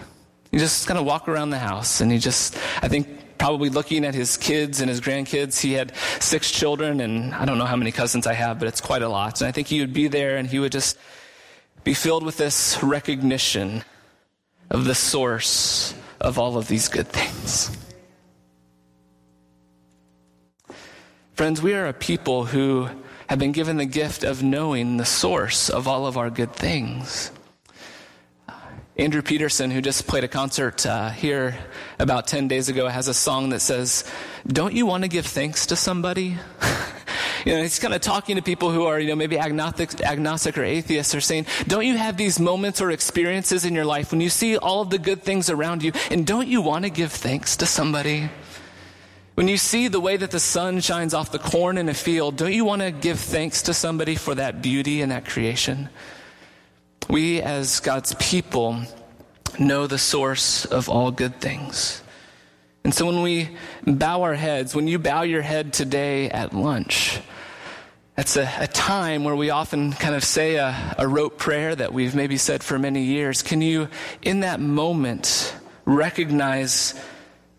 He 0.51 0.59
just 0.59 0.87
kind 0.87 0.99
of 0.99 1.07
walk 1.07 1.29
around 1.29 1.49
the 1.49 1.59
house, 1.59 2.03
and 2.03 2.13
he 2.13 2.19
just, 2.19 2.59
I 2.83 2.89
think 2.89 3.09
probably 3.41 3.71
looking 3.71 4.05
at 4.05 4.15
his 4.15 4.37
kids 4.37 4.83
and 4.83 4.91
his 4.91 5.01
grandkids. 5.01 5.59
He 5.59 5.73
had 5.73 5.97
six 6.21 6.51
children, 6.53 7.01
and 7.01 7.35
I 7.35 7.47
don't 7.47 7.57
know 7.57 7.65
how 7.65 7.75
many 7.75 7.91
cousins 7.91 8.27
I 8.27 8.35
have, 8.35 8.59
but 8.59 8.69
it's 8.69 8.83
quite 8.83 9.01
a 9.01 9.09
lot. 9.09 9.41
And 9.41 9.49
I 9.49 9.51
think 9.53 9.67
he 9.67 9.81
would 9.81 9.95
be 9.95 10.09
there 10.09 10.37
and 10.37 10.47
he 10.47 10.59
would 10.59 10.73
just 10.73 10.99
be 11.83 11.95
filled 11.95 12.23
with 12.23 12.37
this 12.37 12.81
recognition 12.83 13.83
of 14.69 14.85
the 14.85 14.95
source 14.95 15.95
of 16.21 16.39
all 16.39 16.59
of 16.59 16.69
these 16.69 16.89
good 16.89 17.09
things. 17.09 17.75
Friends, 21.33 21.63
we 21.63 21.73
are 21.73 21.87
a 21.87 21.95
people 21.95 22.45
who 22.45 22.91
have 23.29 23.39
been 23.39 23.53
given 23.53 23.79
the 23.79 23.87
gift 23.87 24.23
of 24.23 24.43
knowing 24.43 24.99
the 24.99 25.07
source 25.07 25.71
of 25.71 25.89
all 25.89 26.07
of 26.07 26.19
our 26.19 26.29
good 26.29 26.53
things. 26.53 27.33
Andrew 29.01 29.23
Peterson, 29.23 29.71
who 29.71 29.81
just 29.81 30.07
played 30.07 30.25
a 30.25 30.29
concert 30.29 30.85
uh, 30.85 31.09
here 31.09 31.57
about 31.99 32.27
10 32.27 32.49
days 32.49 32.69
ago, 32.69 32.87
has 32.87 33.09
a 33.09 33.15
song 33.15 33.49
that 33.49 33.61
says, 33.61 34.05
Don't 34.47 34.75
you 34.75 34.85
want 34.85 35.05
to 35.05 35.09
give 35.09 35.25
thanks 35.25 35.65
to 35.69 35.77
somebody? 35.77 36.37
you 37.47 37.55
know, 37.55 37.63
he's 37.63 37.79
kind 37.79 37.95
of 37.95 38.03
talking 38.03 38.37
to 38.37 38.43
people 38.43 38.71
who 38.71 38.85
are, 38.85 39.01
you 39.01 39.09
know, 39.09 39.17
maybe 39.17 39.39
agnostic, 39.39 40.03
agnostic 40.03 40.59
or 40.59 40.65
atheists 40.65 41.15
are 41.15 41.21
saying, 41.23 41.47
don't 41.67 41.87
you 41.87 41.97
have 41.97 42.19
these 42.19 42.39
moments 42.39 42.83
or 42.83 42.91
experiences 42.91 43.65
in 43.65 43.75
your 43.75 43.87
life 43.87 44.11
when 44.11 44.21
you 44.21 44.29
see 44.29 44.59
all 44.59 44.83
of 44.83 44.91
the 44.91 44.99
good 44.99 45.23
things 45.23 45.49
around 45.49 45.83
you 45.83 45.93
and 46.11 46.27
don't 46.27 46.49
you 46.49 46.61
want 46.61 46.85
to 46.85 46.91
give 46.91 47.11
thanks 47.11 47.57
to 47.57 47.65
somebody? 47.65 48.29
When 49.35 49.49
you 49.49 49.57
see 49.57 49.89
the 49.89 50.01
way 50.01 50.19
that 50.19 50.31
the 50.31 50.41
sun 50.41 50.81
shines 50.81 51.15
off 51.15 51.33
the 51.33 51.39
corn 51.39 51.79
in 51.79 51.89
a 51.89 51.95
field, 51.95 52.37
don't 52.37 52.53
you 52.53 52.67
want 52.67 52.83
to 52.83 52.91
give 52.91 53.19
thanks 53.19 53.63
to 53.63 53.73
somebody 53.73 54.17
for 54.17 54.35
that 54.35 54.61
beauty 54.61 55.01
and 55.01 55.11
that 55.11 55.25
creation? 55.25 55.89
We, 57.11 57.43
as 57.43 57.81
God's 57.81 58.15
people, 58.21 58.83
know 59.59 59.89
the 59.89 59.99
source 59.99 60.65
of 60.65 60.89
all 60.89 61.11
good 61.11 61.41
things. 61.41 62.05
And 62.85 62.95
so 62.95 63.05
when 63.05 63.23
we 63.23 63.49
bow 63.85 64.23
our 64.23 64.35
heads, 64.35 64.77
when 64.77 64.87
you 64.87 65.01
bow 65.01 65.23
your 65.23 65.43
head 65.43 65.73
today 65.73 66.31
at 66.31 66.55
lunch, 66.55 67.19
that's 68.15 68.37
a, 68.37 68.49
a 68.61 68.69
time 68.69 69.25
where 69.25 69.35
we 69.35 69.51
often 69.51 69.93
kind 69.93 70.15
of 70.15 70.23
say 70.23 70.55
a, 70.55 70.95
a 70.99 71.09
rote 71.09 71.37
prayer 71.37 71.75
that 71.75 71.93
we've 71.93 72.15
maybe 72.15 72.37
said 72.37 72.63
for 72.63 72.79
many 72.79 73.03
years. 73.03 73.43
Can 73.43 73.61
you, 73.61 73.89
in 74.23 74.41
that 74.41 74.61
moment, 74.61 75.53
recognize 75.85 76.95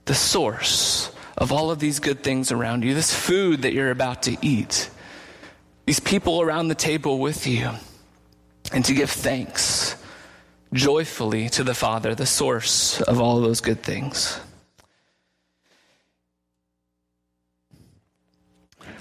the 0.06 0.16
source 0.16 1.12
of 1.38 1.52
all 1.52 1.72
of 1.72 1.80
these 1.80 2.00
good 2.00 2.24
things 2.24 2.54
around 2.54 2.86
you, 2.86 2.94
this 2.94 3.14
food 3.14 3.64
that 3.64 3.74
you're 3.74 3.92
about 3.92 4.24
to 4.24 4.38
eat, 4.42 4.90
these 5.86 6.00
people 6.00 6.42
around 6.42 6.70
the 6.70 6.76
table 6.76 7.20
with 7.20 7.46
you? 7.48 7.72
And 8.72 8.86
to 8.86 8.94
give 8.94 9.10
thanks 9.10 9.96
joyfully 10.74 11.50
to 11.50 11.64
the 11.64 11.74
Father, 11.74 12.16
the 12.16 12.26
source 12.26 13.02
of 13.02 13.20
all 13.20 13.42
those 13.42 13.62
good 13.62 13.84
things. 13.84 14.40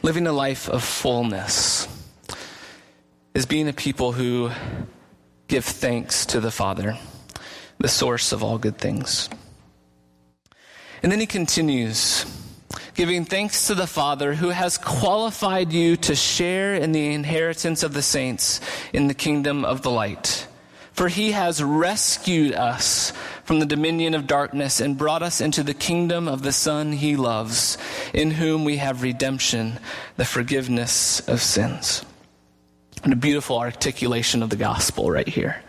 Living 0.03 0.27
a 0.27 0.33
life 0.33 0.69
of 0.69 0.83
fullness 0.83 1.87
is 3.35 3.47
being 3.47 3.69
a 3.69 3.73
people 3.73 4.13
who 4.13 4.51
give 5.47 5.65
thanks 5.65 6.27
to 6.27 6.41
the 6.41 6.51
Father, 6.51 6.99
the 7.79 7.89
source 7.89 8.33
of 8.33 8.43
all 8.43 8.59
good 8.59 8.79
things. 8.79 9.29
And 11.03 11.13
then 11.13 11.21
he 11.21 11.27
continues, 11.27 12.25
giving 12.95 13.25
thanks 13.25 13.67
to 13.67 13.75
the 13.75 13.87
Father 13.87 14.35
who 14.35 14.51
has 14.51 14.79
qualified 14.79 15.73
you 15.73 15.97
to 15.97 16.15
share 16.15 16.75
in 16.75 16.93
the 16.93 17.13
inheritance 17.13 17.83
of 17.83 17.93
the 17.93 18.03
saints 18.03 18.61
in 18.93 19.09
the 19.09 19.15
kingdom 19.15 19.65
of 19.65 19.83
the 19.83 19.91
light. 19.91 20.47
For 20.93 21.09
he 21.09 21.33
has 21.33 21.63
rescued 21.63 22.53
us 22.53 23.13
from 23.45 23.59
the 23.59 23.67
dominion 23.67 24.15
of 24.15 24.27
darkness 24.27 24.81
and 24.81 24.99
brought 24.99 25.23
us 25.23 25.41
into 25.41 25.63
the 25.63 25.75
kingdom 25.75 26.29
of 26.29 26.43
the 26.43 26.53
Son 26.53 26.93
he 26.93 27.17
loves, 27.17 27.79
in 28.13 28.31
whom 28.33 28.65
we 28.65 28.77
have 28.77 29.03
redemption, 29.03 29.79
the 30.17 30.25
forgiveness 30.25 31.27
of 31.29 31.41
sins. 31.41 32.05
And 33.03 33.13
a 33.13 33.17
beautiful 33.17 33.59
articulation 33.59 34.43
of 34.43 34.51
the 34.51 34.57
gospel 34.57 35.11
right 35.11 35.29
here. 35.29 35.63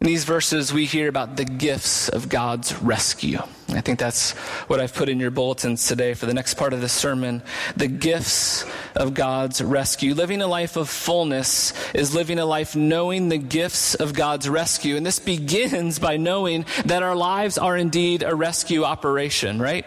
In 0.00 0.06
these 0.06 0.22
verses, 0.22 0.72
we 0.72 0.84
hear 0.84 1.08
about 1.08 1.36
the 1.36 1.44
gifts 1.44 2.08
of 2.08 2.28
God's 2.28 2.80
rescue. 2.80 3.40
I 3.70 3.80
think 3.80 3.98
that's 3.98 4.30
what 4.68 4.78
I've 4.78 4.94
put 4.94 5.08
in 5.08 5.18
your 5.18 5.32
bulletins 5.32 5.88
today 5.88 6.14
for 6.14 6.26
the 6.26 6.34
next 6.34 6.54
part 6.54 6.72
of 6.72 6.80
the 6.80 6.88
sermon. 6.88 7.42
The 7.76 7.88
gifts 7.88 8.64
of 8.94 9.12
God's 9.12 9.60
rescue. 9.60 10.14
Living 10.14 10.40
a 10.40 10.46
life 10.46 10.76
of 10.76 10.88
fullness 10.88 11.72
is 11.94 12.14
living 12.14 12.38
a 12.38 12.46
life 12.46 12.76
knowing 12.76 13.28
the 13.28 13.38
gifts 13.38 13.96
of 13.96 14.14
God's 14.14 14.48
rescue. 14.48 14.94
And 14.94 15.04
this 15.04 15.18
begins 15.18 15.98
by 15.98 16.16
knowing 16.16 16.64
that 16.84 17.02
our 17.02 17.16
lives 17.16 17.58
are 17.58 17.76
indeed 17.76 18.22
a 18.22 18.36
rescue 18.36 18.84
operation, 18.84 19.60
right? 19.60 19.84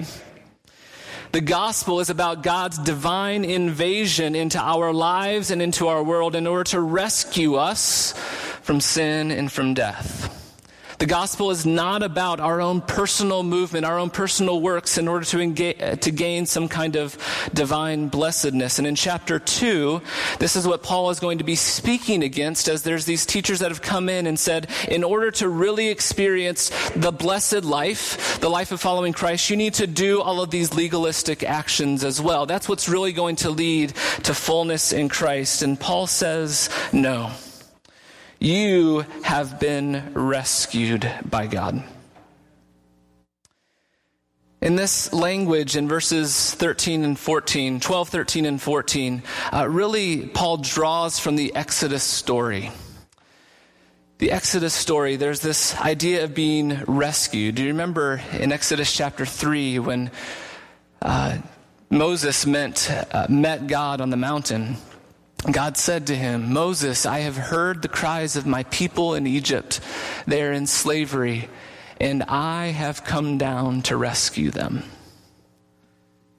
The 1.32 1.40
gospel 1.40 2.02
is 2.02 2.10
about 2.10 2.44
God's 2.44 2.78
divine 2.78 3.46
invasion 3.46 4.36
into 4.36 4.60
our 4.60 4.92
lives 4.92 5.52
and 5.52 5.62
into 5.62 5.88
our 5.88 6.04
world 6.04 6.36
in 6.36 6.46
order 6.46 6.66
to 6.72 6.82
rescue 6.82 7.56
us 7.56 8.14
from 8.62 8.82
sin 8.82 9.32
and 9.32 9.52
from 9.52 9.74
death. 9.74 10.38
The 11.02 11.08
gospel 11.08 11.50
is 11.50 11.66
not 11.66 12.04
about 12.04 12.40
our 12.40 12.62
own 12.62 12.80
personal 12.80 13.42
movement, 13.42 13.88
our 13.88 13.98
own 13.98 14.12
personal 14.12 14.62
works 14.62 15.00
in 15.00 15.08
order 15.08 15.26
to, 15.26 15.96
to 15.96 16.12
gain 16.12 16.46
some 16.46 16.68
kind 16.68 16.96
of 16.96 17.18
divine 17.56 18.08
blessedness. 18.08 18.78
And 18.78 18.86
in 18.86 18.94
chapter 18.94 19.40
2, 19.40 20.00
this 20.38 20.56
is 20.56 20.68
what 20.68 20.84
Paul 20.84 21.10
is 21.10 21.20
going 21.20 21.40
to 21.40 21.44
be 21.44 21.56
speaking 21.56 22.22
against 22.22 22.68
as 22.68 22.84
there's 22.84 23.06
these 23.06 23.26
teachers 23.26 23.62
that 23.62 23.72
have 23.72 23.82
come 23.82 24.10
in 24.10 24.28
and 24.28 24.38
said, 24.38 24.70
in 24.88 25.04
order 25.04 25.32
to 25.32 25.50
really 25.50 25.88
experience 25.88 26.70
the 26.92 27.12
blessed 27.12 27.64
life, 27.64 28.40
the 28.40 28.50
life 28.50 28.72
of 28.72 28.80
following 28.80 29.12
Christ, 29.12 29.50
you 29.50 29.56
need 29.56 29.74
to 29.74 29.88
do 29.88 30.22
all 30.22 30.40
of 30.40 30.52
these 30.52 30.76
legalistic 30.76 31.42
actions 31.42 32.04
as 32.04 32.22
well. 32.22 32.46
That's 32.46 32.70
what's 32.70 32.88
really 32.88 33.12
going 33.12 33.38
to 33.38 33.50
lead 33.50 33.90
to 34.22 34.36
fullness 34.36 34.94
in 34.94 35.10
Christ. 35.10 35.64
And 35.64 35.80
Paul 35.80 36.06
says, 36.06 36.70
no. 36.94 37.32
You 38.44 39.06
have 39.22 39.60
been 39.60 40.14
rescued 40.16 41.08
by 41.30 41.46
God. 41.46 41.84
In 44.60 44.76
this 44.76 45.14
language, 45.14 45.76
in 45.76 45.88
verses 45.88 46.52
13 46.56 47.06
and 47.06 47.20
14, 47.20 47.80
12, 47.80 48.10
13, 48.10 48.46
and 48.48 48.60
14, 48.60 49.22
uh, 49.54 49.70
really, 49.70 50.26
Paul 50.26 50.58
draws 50.58 51.20
from 51.20 51.36
the 51.36 51.54
Exodus 51.54 52.02
story. 52.02 52.72
The 54.18 54.32
Exodus 54.32 54.74
story, 54.74 55.18
there's 55.18 55.42
this 55.42 55.80
idea 55.80 56.24
of 56.24 56.34
being 56.34 56.84
rescued. 56.86 57.54
Do 57.54 57.62
you 57.62 57.68
remember 57.68 58.24
in 58.34 58.52
Exodus 58.52 58.92
chapter 58.92 59.24
3 59.24 59.78
when 59.78 60.10
uh, 61.00 61.38
Moses 61.92 62.48
met, 62.48 63.08
uh, 63.12 63.28
met 63.30 63.68
God 63.68 64.02
on 64.02 64.10
the 64.10 64.18
mountain? 64.18 64.78
God 65.50 65.76
said 65.76 66.08
to 66.08 66.16
him, 66.16 66.54
Moses, 66.54 67.06
I 67.06 67.20
have 67.20 67.36
heard 67.36 67.82
the 67.82 67.88
cries 67.88 68.36
of 68.36 68.46
my 68.46 68.64
people 68.66 69.16
in 69.16 69.26
Egypt. 69.26 69.80
They 70.28 70.44
are 70.44 70.52
in 70.52 70.68
slavery, 70.68 71.50
and 72.00 72.22
I 72.24 72.68
have 72.68 73.04
come 73.04 73.40
down 73.40 73.82
to 73.84 73.98
rescue 73.98 74.52
them. 74.52 74.84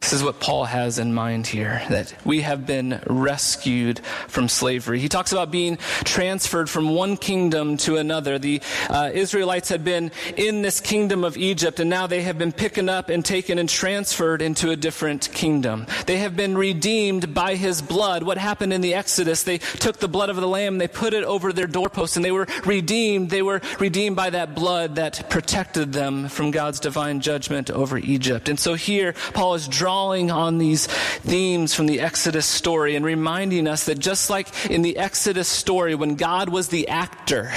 This 0.03 0.15
is 0.15 0.25
what 0.25 0.41
Paul 0.41 0.65
has 0.65 0.99
in 0.99 1.15
mind 1.15 1.47
here 1.47 1.81
that 1.89 2.13
we 2.25 2.41
have 2.41 2.67
been 2.67 3.01
rescued 3.07 4.01
from 4.27 4.49
slavery. 4.49 4.99
He 4.99 5.09
talks 5.09 5.31
about 5.31 5.53
being 5.53 5.77
transferred 6.03 6.69
from 6.69 6.91
one 6.91 7.17
kingdom 7.17 7.77
to 7.79 7.99
another. 7.99 8.37
The 8.37 8.61
uh, 8.91 9.13
Israelites 9.15 9.69
had 9.69 9.85
been 9.85 10.11
in 10.37 10.61
this 10.61 10.81
kingdom 10.81 11.23
of 11.23 11.37
Egypt, 11.37 11.79
and 11.79 11.89
now 11.89 12.09
they 12.09 12.23
have 12.23 12.37
been 12.37 12.51
picked 12.51 12.73
up 12.79 13.11
and 13.11 13.25
taken 13.25 13.59
and 13.59 13.69
transferred 13.69 14.43
into 14.43 14.71
a 14.71 14.77
different 14.77 15.31
kingdom. 15.33 15.87
They 16.07 16.17
have 16.17 16.37
been 16.37 16.59
redeemed 16.59 17.33
by 17.33 17.55
his 17.55 17.81
blood. 17.81 18.25
What 18.25 18.39
happened 18.39 18.73
in 18.73 18.81
the 18.81 18.95
Exodus? 18.95 19.45
They 19.45 19.59
took 19.59 19.99
the 19.99 20.09
blood 20.09 20.31
of 20.31 20.37
the 20.37 20.49
lamb, 20.49 20.79
they 20.79 20.89
put 20.89 21.15
it 21.15 21.23
over 21.23 21.53
their 21.53 21.67
doorposts, 21.69 22.17
and 22.17 22.25
they 22.25 22.33
were 22.33 22.49
redeemed. 22.65 23.31
They 23.31 23.43
were 23.43 23.61
redeemed 23.79 24.17
by 24.17 24.31
that 24.31 24.55
blood 24.57 24.97
that 24.97 25.31
protected 25.31 25.93
them 25.93 26.29
from 26.29 26.51
God's 26.51 26.81
divine 26.81 27.21
judgment 27.21 27.71
over 27.71 27.99
Egypt. 27.99 28.49
And 28.49 28.59
so 28.59 28.75
here, 28.75 29.13
Paul 29.35 29.55
is 29.55 29.69
drawing 29.69 29.92
drawing 29.93 30.31
on 30.31 30.57
these 30.57 30.87
themes 30.87 31.75
from 31.75 31.85
the 31.85 32.01
Exodus 32.01 32.47
story 32.47 32.97
and 32.97 33.05
reminding 33.05 33.69
us 33.69 33.85
that 33.85 33.99
just 33.99 34.31
like 34.31 34.49
in 34.71 34.81
the 34.81 34.97
Exodus 34.97 35.47
story, 35.47 35.95
when 35.95 36.15
God 36.15 36.49
was 36.49 36.69
the 36.69 36.89
actor, 36.89 37.53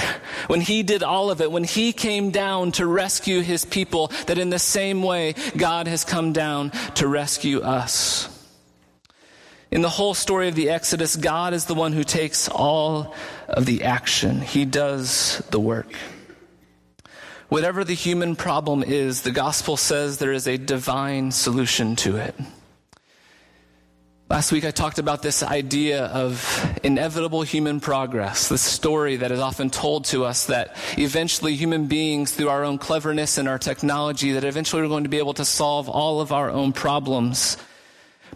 when 0.46 0.60
He 0.60 0.82
did 0.82 1.02
all 1.02 1.30
of 1.30 1.40
it, 1.40 1.50
when 1.50 1.64
He 1.64 1.94
came 1.94 2.30
down 2.30 2.72
to 2.72 2.84
rescue 2.84 3.40
His 3.40 3.64
people, 3.64 4.08
that 4.26 4.36
in 4.36 4.50
the 4.50 4.58
same 4.58 5.02
way, 5.02 5.34
God 5.56 5.88
has 5.88 6.04
come 6.04 6.34
down 6.34 6.72
to 6.96 7.08
rescue 7.08 7.62
us. 7.62 8.28
In 9.70 9.80
the 9.80 9.88
whole 9.88 10.12
story 10.12 10.48
of 10.48 10.54
the 10.54 10.68
Exodus, 10.68 11.16
God 11.16 11.54
is 11.54 11.64
the 11.64 11.74
one 11.74 11.94
who 11.94 12.04
takes 12.04 12.50
all 12.50 13.14
of 13.48 13.64
the 13.64 13.84
action. 13.84 14.42
He 14.42 14.66
does 14.66 15.42
the 15.50 15.58
work. 15.58 15.88
Whatever 17.48 17.84
the 17.84 17.94
human 17.94 18.34
problem 18.34 18.82
is, 18.82 19.22
the 19.22 19.30
gospel 19.30 19.76
says 19.76 20.18
there 20.18 20.32
is 20.32 20.48
a 20.48 20.56
divine 20.58 21.30
solution 21.30 21.94
to 21.96 22.16
it. 22.16 22.34
Last 24.28 24.50
week 24.50 24.64
I 24.64 24.72
talked 24.72 24.98
about 24.98 25.22
this 25.22 25.44
idea 25.44 26.06
of 26.06 26.76
inevitable 26.82 27.42
human 27.42 27.78
progress, 27.78 28.48
the 28.48 28.58
story 28.58 29.14
that 29.16 29.30
is 29.30 29.38
often 29.38 29.70
told 29.70 30.06
to 30.06 30.24
us 30.24 30.46
that 30.46 30.76
eventually 30.98 31.54
human 31.54 31.86
beings, 31.86 32.32
through 32.32 32.48
our 32.48 32.64
own 32.64 32.78
cleverness 32.78 33.38
and 33.38 33.48
our 33.48 33.60
technology, 33.60 34.32
that 34.32 34.42
eventually 34.42 34.82
we're 34.82 34.88
going 34.88 35.04
to 35.04 35.08
be 35.08 35.18
able 35.18 35.34
to 35.34 35.44
solve 35.44 35.88
all 35.88 36.20
of 36.20 36.32
our 36.32 36.50
own 36.50 36.72
problems. 36.72 37.56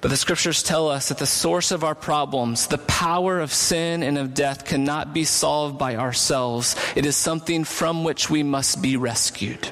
But 0.01 0.11
the 0.11 0.17
scriptures 0.17 0.63
tell 0.63 0.89
us 0.89 1.09
that 1.09 1.19
the 1.19 1.27
source 1.27 1.71
of 1.73 1.85
our 1.85 1.95
problems, 1.95 2.69
the 2.69 2.79
power 2.79 3.39
of 3.39 3.53
sin 3.53 4.03
and 4.03 4.17
of 4.17 4.33
death, 4.33 4.65
cannot 4.65 5.13
be 5.13 5.25
solved 5.25 5.79
by 5.79 5.97
ourselves. 5.97 6.75
It 6.97 7.05
is 7.05 7.17
something 7.17 7.65
from 7.65 8.03
which 8.03 8.31
we 8.31 8.43
must 8.43 8.81
be 8.81 8.97
rescued. 8.97 9.69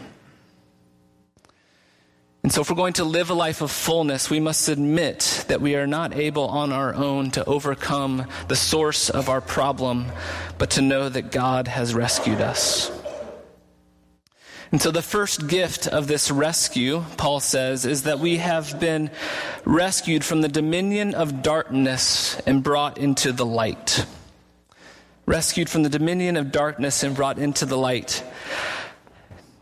And 2.43 2.53
so, 2.53 2.61
if 2.61 2.71
we're 2.71 2.77
going 2.77 2.95
to 2.95 3.05
live 3.05 3.31
a 3.31 3.35
life 3.35 3.63
of 3.63 3.71
fullness, 3.71 4.31
we 4.31 4.39
must 4.39 4.69
admit 4.69 5.45
that 5.49 5.61
we 5.61 5.75
are 5.77 5.87
not 5.87 6.15
able 6.15 6.47
on 6.47 6.73
our 6.73 6.95
own 6.95 7.31
to 7.33 7.45
overcome 7.45 8.27
the 8.49 8.57
source 8.57 9.11
of 9.11 9.29
our 9.29 9.41
problem, 9.41 10.07
but 10.57 10.71
to 10.71 10.83
know 10.83 11.09
that 11.09 11.33
God 11.33 11.69
has 11.69 11.95
rescued 11.95 12.41
us. 12.41 12.98
And 14.71 14.83
so 14.83 14.91
the 14.91 15.03
first 15.03 15.49
gift 15.49 15.87
of 15.87 16.09
this 16.09 16.31
rescue, 16.31 17.03
Paul 17.17 17.41
says, 17.41 17.87
is 17.87 18.03
that 18.03 18.19
we 18.19 18.37
have 18.37 18.79
been 18.79 19.11
rescued 19.65 20.25
from 20.25 20.43
the 20.43 20.49
dominion 20.49 21.15
of 21.15 21.43
darkness 21.43 22.39
and 22.41 22.63
brought 22.63 22.99
into 22.99 23.33
the 23.33 23.47
light. 23.47 24.05
Rescued 25.25 25.71
from 25.71 25.85
the 25.85 25.89
dominion 25.89 26.37
of 26.37 26.53
darkness 26.53 27.03
and 27.03 27.17
brought 27.17 27.39
into 27.39 27.65
the 27.65 27.79
light. 27.79 28.23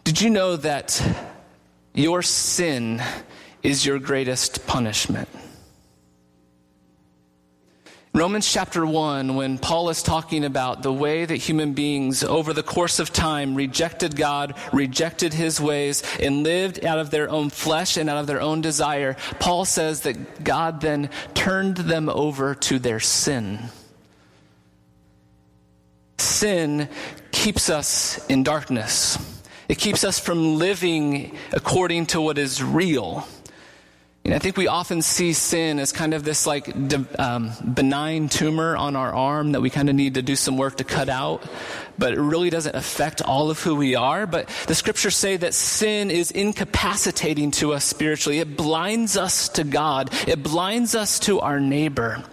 Did 0.03 0.21
you 0.21 0.31
know 0.31 0.57
that 0.57 1.01
your 1.95 2.23
sin 2.23 3.01
is 3.63 3.87
your 3.87 4.01
greatest 4.01 4.67
punishment? 4.67 5.29
Romans 8.17 8.51
chapter 8.51 8.87
1, 8.87 9.35
when 9.35 9.59
Paul 9.59 9.91
is 9.91 10.03
talking 10.03 10.47
about 10.47 10.83
the 10.83 10.91
way 10.91 11.27
that 11.27 11.37
human 11.37 11.75
beings 11.75 12.25
over 12.25 12.55
the 12.55 12.63
course 12.63 12.99
of 12.99 13.13
time 13.13 13.55
rejected 13.55 14.17
God, 14.17 14.55
rejected 14.73 15.35
his 15.35 15.61
ways, 15.61 16.03
and 16.19 16.43
lived 16.43 16.83
out 16.83 16.99
of 16.99 17.11
their 17.11 17.29
own 17.29 17.51
flesh 17.51 17.99
and 17.99 18.09
out 18.09 18.17
of 18.17 18.27
their 18.27 18.41
own 18.41 18.63
desire, 18.63 19.19
Paul 19.39 19.67
says 19.67 20.01
that 20.01 20.43
God 20.43 20.81
then 20.81 21.11
turned 21.35 21.77
them 21.77 22.09
over 22.09 22.55
to 22.55 22.79
their 22.79 23.01
sin. 23.01 23.59
Sin 26.17 26.89
keeps 27.33 27.69
us 27.69 28.25
in 28.29 28.45
darkness. 28.45 29.19
It 29.69 29.77
keeps 29.77 30.05
us 30.05 30.19
from 30.19 30.57
living 30.57 31.37
according 31.53 32.07
to 32.07 32.23
what 32.23 32.39
is 32.39 32.63
real. 32.63 33.29
And 34.27 34.35
I 34.35 34.41
think 34.41 34.57
we 34.57 34.67
often 34.67 35.03
see 35.03 35.33
sin 35.35 35.79
as 35.79 35.93
kind 35.93 36.13
of 36.13 36.25
this 36.25 36.49
like 36.49 36.75
um, 37.17 37.53
benign 37.75 38.29
tumor 38.29 38.77
on 38.77 38.97
our 38.97 39.15
arm 39.15 39.53
that 39.53 39.61
we 39.61 39.71
kind 39.71 39.89
of 39.89 39.95
need 39.95 40.15
to 40.15 40.23
do 40.23 40.35
some 40.35 40.57
work 40.57 40.79
to 40.79 40.85
cut 40.85 41.09
out, 41.09 41.45
but 41.97 42.13
it 42.13 42.19
really 42.19 42.51
doesn't 42.51 42.75
affect 42.75 43.23
all 43.23 43.51
of 43.51 43.63
who 43.63 43.77
we 43.77 43.95
are. 43.95 44.27
But 44.27 44.49
the 44.67 44.75
scriptures 44.75 45.17
say 45.17 45.37
that 45.37 45.55
sin 45.55 46.11
is 46.11 46.33
incapacitating 46.33 47.53
to 47.53 47.73
us 47.73 47.85
spiritually. 47.85 48.41
It 48.41 48.57
blinds 48.57 49.17
us 49.17 49.49
to 49.51 49.63
God. 49.63 50.13
It 50.27 50.43
blinds 50.43 50.97
us 50.97 51.21
to 51.21 51.39
our 51.39 51.61
neighbor. 51.61 52.25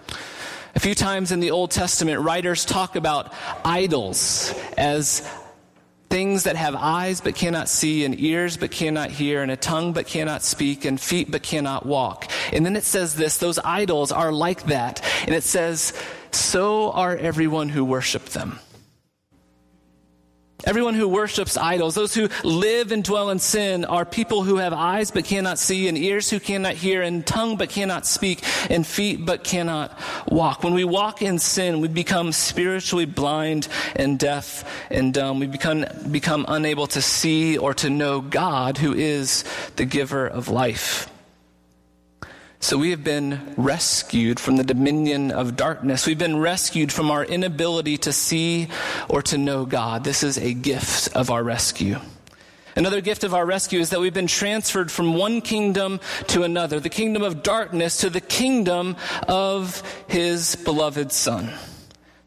A 0.74 0.80
few 0.80 0.96
times 0.96 1.32
in 1.32 1.42
the 1.42 1.52
Old 1.52 1.70
Testament, 1.70 2.22
writers 2.22 2.66
talk 2.66 2.96
about 2.96 3.32
idols 3.64 4.52
as 4.76 5.22
things 6.14 6.44
that 6.44 6.56
have 6.56 6.76
eyes 6.76 7.22
but 7.22 7.34
cannot 7.34 7.68
see, 7.68 8.06
and 8.06 8.20
ears 8.20 8.56
but 8.56 8.70
cannot 8.70 9.10
hear, 9.10 9.42
and 9.42 9.50
a 9.50 9.58
tongue 9.58 9.94
but 9.94 10.06
cannot 10.06 10.44
speak, 10.44 10.86
and 10.86 11.02
feet 11.02 11.32
but 11.32 11.42
cannot 11.42 11.88
walk. 11.88 12.30
And 12.52 12.64
then 12.64 12.76
it 12.76 12.84
says 12.84 13.16
this 13.16 13.38
those 13.38 13.58
idols 13.58 14.12
are 14.12 14.32
like 14.32 14.62
that. 14.66 15.02
And 15.26 15.34
it 15.34 15.42
says, 15.42 15.92
so 16.32 16.92
are 16.92 17.18
everyone 17.18 17.70
who 17.70 17.84
worship 17.84 18.26
them. 18.26 18.60
Everyone 20.66 20.94
who 20.94 21.08
worships 21.08 21.58
idols, 21.58 21.96
those 21.96 22.14
who 22.14 22.30
live 22.44 22.92
and 22.92 23.04
dwell 23.04 23.30
in 23.30 23.40
sin, 23.40 23.86
are 23.86 24.06
people 24.06 24.44
who 24.44 24.58
have 24.58 24.74
eyes 24.74 25.12
but 25.12 25.26
cannot 25.26 25.60
see, 25.60 25.88
and 25.88 25.98
ears 25.98 26.30
who 26.30 26.40
cannot 26.40 26.74
hear, 26.74 27.02
and 27.02 27.26
tongue 27.26 27.58
but 27.58 27.70
cannot 27.70 28.06
speak, 28.06 28.44
and 28.70 28.88
feet 28.88 29.26
but 29.26 29.44
cannot 29.44 29.98
walk. 30.28 30.64
When 30.64 30.74
we 30.74 30.84
walk 30.84 31.22
in 31.22 31.40
sin, 31.40 31.82
we 31.82 31.88
become 31.88 32.32
spiritually 32.32 33.06
blind 33.06 33.68
and 33.96 34.18
deaf 34.18 34.64
and 34.90 35.14
dumb. 35.14 35.40
We 35.40 35.48
become, 35.48 35.86
become 36.10 36.46
unable 36.48 36.88
to 36.88 37.02
see 37.02 37.58
or 37.58 37.74
to 37.76 37.90
know 37.90 38.22
God, 38.22 38.78
who 38.78 38.94
is 38.94 39.44
the 39.76 39.86
giver 39.86 40.28
of 40.28 40.48
life. 40.48 41.13
So 42.64 42.78
we 42.78 42.92
have 42.92 43.04
been 43.04 43.54
rescued 43.58 44.40
from 44.40 44.56
the 44.56 44.64
dominion 44.64 45.32
of 45.32 45.58
darkness. 45.58 46.08
We've 46.08 46.18
been 46.18 46.40
rescued 46.40 46.94
from 46.94 47.12
our 47.12 47.26
inability 47.26 47.98
to 47.98 48.14
see 48.14 48.70
or 49.10 49.22
to 49.24 49.38
know 49.38 49.66
God. 49.66 50.06
This 50.06 50.24
is 50.24 50.38
a 50.38 50.54
gift 50.54 51.14
of 51.14 51.30
our 51.30 51.44
rescue. 51.44 51.98
Another 52.78 53.02
gift 53.02 53.26
of 53.26 53.34
our 53.34 53.46
rescue 53.46 53.82
is 53.82 53.90
that 53.90 54.00
we've 54.00 54.14
been 54.14 54.28
transferred 54.28 54.94
from 54.94 55.14
one 55.14 55.42
kingdom 55.42 56.00
to 56.28 56.44
another, 56.44 56.80
the 56.80 56.88
kingdom 56.88 57.22
of 57.22 57.44
darkness 57.44 57.98
to 57.98 58.10
the 58.10 58.22
kingdom 58.22 58.96
of 59.28 59.84
his 60.08 60.56
beloved 60.56 61.12
Son. 61.12 61.52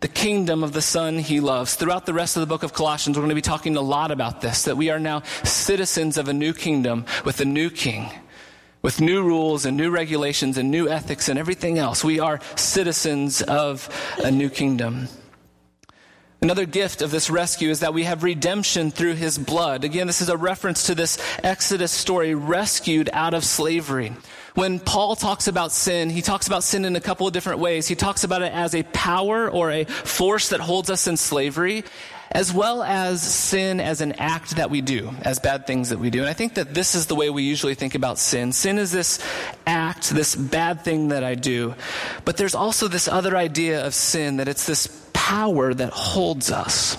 The 0.00 0.08
kingdom 0.08 0.62
of 0.62 0.74
the 0.74 0.82
Son 0.82 1.18
he 1.18 1.40
loves. 1.40 1.76
Throughout 1.76 2.04
the 2.04 2.12
rest 2.12 2.36
of 2.36 2.40
the 2.40 2.46
book 2.46 2.62
of 2.62 2.74
Colossians, 2.74 3.16
we're 3.16 3.22
going 3.22 3.30
to 3.30 3.34
be 3.34 3.40
talking 3.40 3.74
a 3.78 3.80
lot 3.80 4.10
about 4.10 4.42
this, 4.42 4.64
that 4.64 4.76
we 4.76 4.90
are 4.90 5.00
now 5.00 5.22
citizens 5.44 6.18
of 6.18 6.28
a 6.28 6.34
new 6.34 6.52
kingdom 6.52 7.06
with 7.24 7.40
a 7.40 7.46
new 7.46 7.70
king 7.70 8.10
with 8.86 9.00
new 9.00 9.20
rules 9.20 9.66
and 9.66 9.76
new 9.76 9.90
regulations 9.90 10.56
and 10.56 10.70
new 10.70 10.88
ethics 10.88 11.28
and 11.28 11.40
everything 11.40 11.76
else. 11.76 12.04
We 12.04 12.20
are 12.20 12.38
citizens 12.54 13.42
of 13.42 13.88
a 14.22 14.30
new 14.30 14.48
kingdom. 14.48 15.08
Another 16.40 16.66
gift 16.66 17.02
of 17.02 17.10
this 17.10 17.28
rescue 17.28 17.70
is 17.70 17.80
that 17.80 17.92
we 17.92 18.04
have 18.04 18.22
redemption 18.22 18.92
through 18.92 19.14
his 19.14 19.38
blood. 19.38 19.82
Again, 19.82 20.06
this 20.06 20.22
is 20.22 20.28
a 20.28 20.36
reference 20.36 20.86
to 20.86 20.94
this 20.94 21.18
Exodus 21.42 21.90
story, 21.90 22.36
rescued 22.36 23.10
out 23.12 23.34
of 23.34 23.42
slavery. 23.44 24.12
When 24.54 24.78
Paul 24.78 25.16
talks 25.16 25.48
about 25.48 25.72
sin, 25.72 26.08
he 26.08 26.22
talks 26.22 26.46
about 26.46 26.62
sin 26.62 26.84
in 26.84 26.94
a 26.94 27.00
couple 27.00 27.26
of 27.26 27.32
different 27.32 27.58
ways. 27.58 27.88
He 27.88 27.96
talks 27.96 28.22
about 28.22 28.42
it 28.42 28.52
as 28.52 28.72
a 28.72 28.84
power 28.84 29.50
or 29.50 29.72
a 29.72 29.84
force 29.84 30.50
that 30.50 30.60
holds 30.60 30.90
us 30.90 31.08
in 31.08 31.16
slavery, 31.16 31.82
as 32.30 32.52
well 32.52 32.82
as 32.82 33.22
sin 33.22 33.80
as 33.80 34.00
an 34.00 34.12
act 34.12 34.56
that 34.56 34.70
we 34.70 34.80
do, 34.80 35.10
as 35.22 35.38
bad 35.38 35.66
things 35.66 35.90
that 35.90 35.98
we 35.98 36.10
do. 36.10 36.20
And 36.20 36.28
I 36.28 36.32
think 36.32 36.54
that 36.54 36.74
this 36.74 36.94
is 36.94 37.06
the 37.06 37.14
way 37.14 37.30
we 37.30 37.42
usually 37.42 37.74
think 37.74 37.94
about 37.94 38.18
sin. 38.18 38.52
Sin 38.52 38.78
is 38.78 38.92
this 38.92 39.18
act, 39.66 40.10
this 40.10 40.34
bad 40.34 40.82
thing 40.82 41.08
that 41.08 41.24
I 41.24 41.34
do. 41.34 41.74
But 42.24 42.36
there's 42.36 42.54
also 42.54 42.88
this 42.88 43.08
other 43.08 43.36
idea 43.36 43.86
of 43.86 43.94
sin, 43.94 44.38
that 44.38 44.48
it's 44.48 44.66
this 44.66 44.86
power 45.12 45.72
that 45.72 45.90
holds 45.90 46.50
us. 46.50 46.96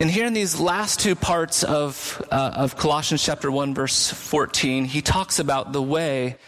And 0.00 0.10
here 0.10 0.26
in 0.26 0.32
these 0.32 0.58
last 0.58 0.98
two 0.98 1.14
parts 1.14 1.62
of, 1.62 2.20
uh, 2.30 2.52
of 2.56 2.76
Colossians 2.76 3.22
chapter 3.22 3.52
1, 3.52 3.72
verse 3.72 4.10
14, 4.10 4.86
he 4.86 5.00
talks 5.00 5.38
about 5.38 5.72
the 5.72 5.82
way 5.82 6.38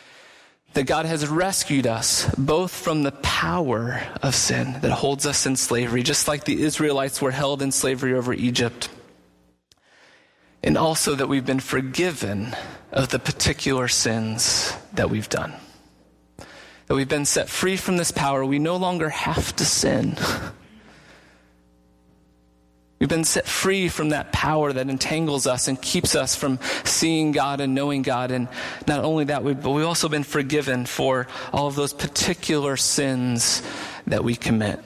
that 0.75 0.85
God 0.85 1.07
has 1.07 1.27
rescued 1.27 1.87
us 1.87 2.33
both 2.37 2.73
from 2.73 3.03
the 3.03 3.13
power 3.13 4.03
of 4.23 4.35
sin 4.35 4.77
that 4.83 4.91
holds 4.91 5.25
us 5.25 5.47
in 5.47 5.57
slavery, 5.57 6.03
just 6.03 6.29
like 6.29 6.45
the 6.45 6.63
Israelites 6.63 7.23
were 7.23 7.31
held 7.31 7.63
in 7.63 7.73
slavery 7.73 8.15
over 8.15 8.33
Egypt, 8.33 8.89
and 10.63 10.77
also 10.77 11.15
that 11.15 11.29
we've 11.29 11.47
been 11.47 11.61
forgiven 11.61 12.55
of 12.91 13.11
the 13.11 13.19
particular 13.19 13.89
sins 13.89 14.73
that 14.95 15.11
we've 15.11 15.29
done. 15.29 15.53
That 16.87 16.95
we've 16.95 17.09
been 17.09 17.25
set 17.25 17.49
free 17.49 17.77
from 17.77 17.97
this 17.97 18.11
power. 18.11 18.45
We 18.45 18.59
no 18.59 18.77
longer 18.77 19.09
have 19.09 19.55
to 19.57 19.65
sin. 19.65 20.17
We've 22.98 23.09
been 23.09 23.24
set 23.24 23.46
free 23.46 23.88
from 23.88 24.11
that 24.11 24.33
power 24.33 24.72
that 24.72 24.88
entangles 24.88 25.46
us 25.46 25.68
and 25.68 25.80
keeps 25.80 26.14
us 26.14 26.35
from 26.35 26.59
seeing 26.85 27.33
God 27.33 27.61
and 27.61 27.74
knowing 27.74 28.02
God. 28.02 28.30
And 28.30 28.48
not 28.87 29.04
only 29.04 29.24
that, 29.24 29.44
but 29.44 29.70
we've 29.70 29.85
also 29.85 30.09
been 30.09 30.22
forgiven 30.22 30.87
for 30.87 31.26
all 31.52 31.66
of 31.66 31.74
those 31.74 31.92
particular 31.92 32.76
sins 32.76 33.62
that 34.07 34.24
we 34.24 34.37
commit. 34.37 34.80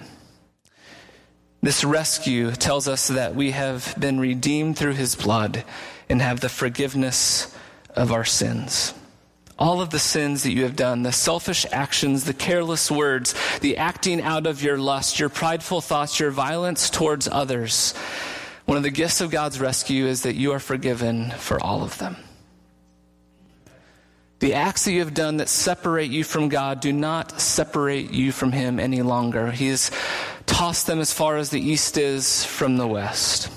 This 1.61 1.85
rescue 1.85 2.53
tells 2.53 2.89
us 2.89 3.09
that 3.09 3.35
we 3.35 3.51
have 3.51 3.95
been 3.99 4.19
redeemed 4.21 4.79
through 4.79 4.95
his 4.95 5.15
blood 5.15 5.65
and 6.09 6.23
have 6.23 6.41
the 6.41 6.49
forgiveness 6.49 7.55
of 7.95 8.13
our 8.13 8.25
sins 8.25 8.95
all 9.59 9.81
of 9.81 9.91
the 9.91 9.99
sins 9.99 10.45
that 10.45 10.53
you 10.53 10.63
have 10.63 10.77
done, 10.77 11.03
the 11.03 11.13
selfish 11.13 11.67
actions, 11.73 12.25
the 12.25 12.35
careless 12.35 12.91
words, 12.91 13.35
the 13.61 13.77
acting 13.77 14.23
out 14.23 14.47
of 14.47 14.63
your 14.63 14.79
lust, 14.79 15.19
your 15.19 15.29
prideful 15.29 15.81
thoughts, 15.81 16.21
your 16.21 16.31
violence 16.31 16.89
towards 16.91 17.27
others. 17.27 17.93
One 18.67 18.77
of 18.77 18.85
the 18.85 18.91
gifts 18.91 19.21
of 19.21 19.31
God's 19.31 19.61
rescue 19.61 20.07
is 20.07 20.23
that 20.23 20.37
you 20.37 20.53
are 20.53 20.61
forgiven 20.61 21.31
for 21.31 21.61
all 21.61 21.83
of 21.83 21.99
them. 21.99 22.17
The 24.41 24.55
acts 24.55 24.85
that 24.85 24.93
you 24.93 25.01
have 25.01 25.15
done 25.15 25.39
that 25.39 25.49
separate 25.49 26.11
you 26.11 26.23
from 26.23 26.49
God 26.49 26.81
do 26.81 26.93
not 26.93 27.41
separate 27.41 28.13
you 28.13 28.31
from 28.31 28.53
Him 28.53 28.79
any 28.79 29.03
longer. 29.03 29.51
He 29.51 29.69
has 29.69 29.91
tossed 30.47 30.87
them 30.87 31.01
as 31.01 31.13
far 31.13 31.37
as 31.39 31.51
the 31.51 31.61
east 31.61 31.99
is 31.99 32.45
from 32.45 32.77
the 32.77 32.87
west. 32.87 33.51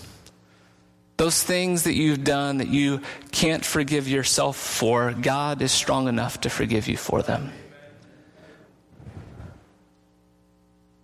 Those 1.22 1.44
things 1.44 1.84
that 1.84 1.94
you've 1.94 2.24
done 2.24 2.58
that 2.58 2.70
you 2.70 3.00
can't 3.32 3.64
forgive 3.64 4.08
yourself 4.08 4.58
for, 4.58 5.14
God 5.14 5.62
is 5.62 5.72
strong 5.72 6.08
enough 6.08 6.42
to 6.42 6.50
forgive 6.50 6.88
you 6.88 6.98
for 6.98 7.22
them. 7.22 7.52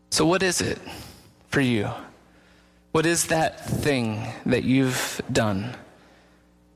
So, 0.09 0.25
what 0.25 0.41
is 0.41 0.59
it 0.59 0.79
for 1.49 1.61
you? 1.61 1.91
What 2.93 3.05
is 3.05 3.27
that 3.27 3.63
thing 3.63 4.25
that 4.47 4.63
you've 4.63 5.21
done? 5.31 5.75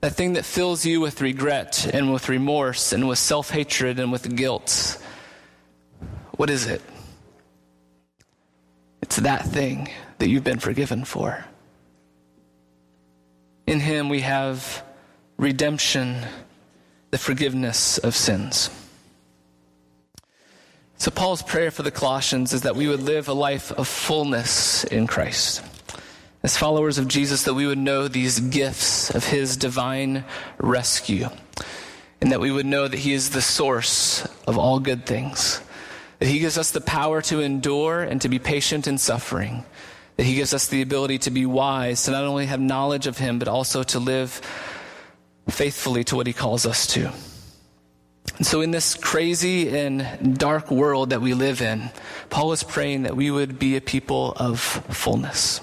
That 0.02 0.14
thing 0.14 0.34
that 0.34 0.46
fills 0.46 0.86
you 0.86 1.02
with 1.02 1.20
regret 1.20 1.90
and 1.92 2.14
with 2.14 2.30
remorse 2.30 2.94
and 2.94 3.08
with 3.08 3.18
self 3.18 3.50
hatred 3.50 4.00
and 4.00 4.12
with 4.12 4.36
guilt. 4.36 5.02
What 6.38 6.52
is 6.52 6.68
it? 6.68 6.84
It's 9.02 9.16
that 9.16 9.48
thing 9.48 9.90
that 10.20 10.30
you've 10.30 10.44
been 10.44 10.60
forgiven 10.60 11.06
for. 11.06 11.44
In 13.68 13.80
him 13.80 14.10
we 14.10 14.22
have 14.22 14.84
redemption, 15.38 16.26
the 17.12 17.18
forgiveness 17.18 17.98
of 17.98 18.16
sins. 18.16 18.70
So, 20.98 21.10
Paul's 21.10 21.42
prayer 21.42 21.72
for 21.72 21.82
the 21.82 21.90
Colossians 21.90 22.54
is 22.54 22.62
that 22.62 22.76
we 22.76 22.88
would 22.88 23.02
live 23.02 23.28
a 23.28 23.34
life 23.34 23.72
of 23.72 23.88
fullness 23.88 24.84
in 24.84 25.08
Christ. 25.08 25.64
As 26.44 26.58
followers 26.58 27.00
of 27.00 27.08
Jesus, 27.08 27.44
that 27.44 27.56
we 27.56 27.66
would 27.66 27.80
know 27.80 28.08
these 28.08 28.40
gifts 28.40 29.10
of 29.10 29.26
his 29.26 29.58
divine 29.58 30.26
rescue, 30.60 31.30
and 32.22 32.32
that 32.32 32.40
we 32.40 32.52
would 32.52 32.68
know 32.68 32.88
that 32.88 33.00
he 33.00 33.14
is 33.14 33.32
the 33.32 33.42
source 33.42 34.28
of 34.46 34.60
all 34.60 34.80
good 34.80 35.08
things, 35.08 35.62
that 36.20 36.28
he 36.28 36.38
gives 36.38 36.58
us 36.58 36.70
the 36.70 36.82
power 36.82 37.22
to 37.24 37.40
endure 37.40 38.02
and 38.02 38.22
to 38.22 38.30
be 38.30 38.38
patient 38.38 38.86
in 38.86 39.00
suffering 39.00 39.66
that 40.18 40.24
He 40.24 40.36
gives 40.36 40.54
us 40.54 40.68
the 40.68 40.82
ability 40.82 41.20
to 41.20 41.32
be 41.32 41.46
wise, 41.46 42.04
to 42.04 42.12
not 42.12 42.24
only 42.24 42.46
have 42.46 42.60
knowledge 42.60 43.08
of 43.08 43.18
Him, 43.18 43.40
but 43.40 43.48
also 43.48 43.84
to 43.84 44.00
live 44.00 44.42
faithfully 45.50 46.04
to 46.06 46.16
what 46.16 46.28
He 46.28 46.34
calls 46.34 46.66
us 46.66 46.88
to. 46.88 47.12
And 48.38 48.46
so, 48.46 48.62
in 48.62 48.72
this 48.72 48.96
crazy 48.96 49.70
and 49.70 50.38
dark 50.38 50.72
world 50.72 51.10
that 51.10 51.22
we 51.22 51.34
live 51.34 51.62
in, 51.62 51.90
Paul 52.30 52.52
is 52.52 52.64
praying 52.64 53.04
that 53.04 53.16
we 53.16 53.32
would 53.32 53.60
be 53.60 53.76
a 53.76 53.82
people 53.82 54.34
of 54.38 54.60
fullness. 54.60 55.62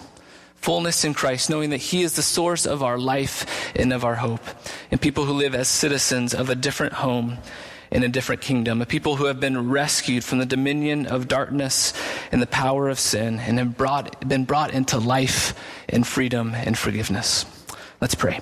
Fullness 0.57 1.05
in 1.05 1.15
Christ, 1.15 1.51
knowing 1.51 1.71
that 1.71 1.79
He 1.79 2.03
is 2.03 2.17
the 2.17 2.23
source 2.23 2.67
of 2.67 2.83
our 2.83 2.99
life 2.99 3.73
and 3.77 3.93
of 3.93 4.05
our 4.05 4.17
hope. 4.17 4.45
And 4.91 5.01
people 5.01 5.25
who 5.25 5.33
live 5.33 5.55
as 5.55 5.69
citizens 5.69 6.35
of 6.35 6.51
a 6.51 6.55
different 6.55 6.95
home 6.95 7.39
in 7.91 8.03
a 8.03 8.09
different 8.09 8.43
kingdom, 8.43 8.83
a 8.83 8.87
people 8.87 9.17
who 9.17 9.25
have 9.27 9.41
been 9.41 9.71
rescued 9.71 10.25
from 10.25 10.39
the 10.39 10.47
dominion 10.47 11.07
of 11.07 11.29
darkness 11.29 11.95
and 12.31 12.43
the 12.43 12.47
power 12.47 12.89
of 12.89 12.99
sin 12.99 13.39
and 13.39 13.59
have 13.59 13.77
brought, 13.77 14.29
been 14.29 14.45
brought 14.45 14.73
into 14.73 14.99
life 14.99 15.59
and 15.89 16.07
freedom 16.07 16.55
and 16.55 16.77
forgiveness. 16.77 17.45
Let's 18.01 18.15
pray. 18.15 18.41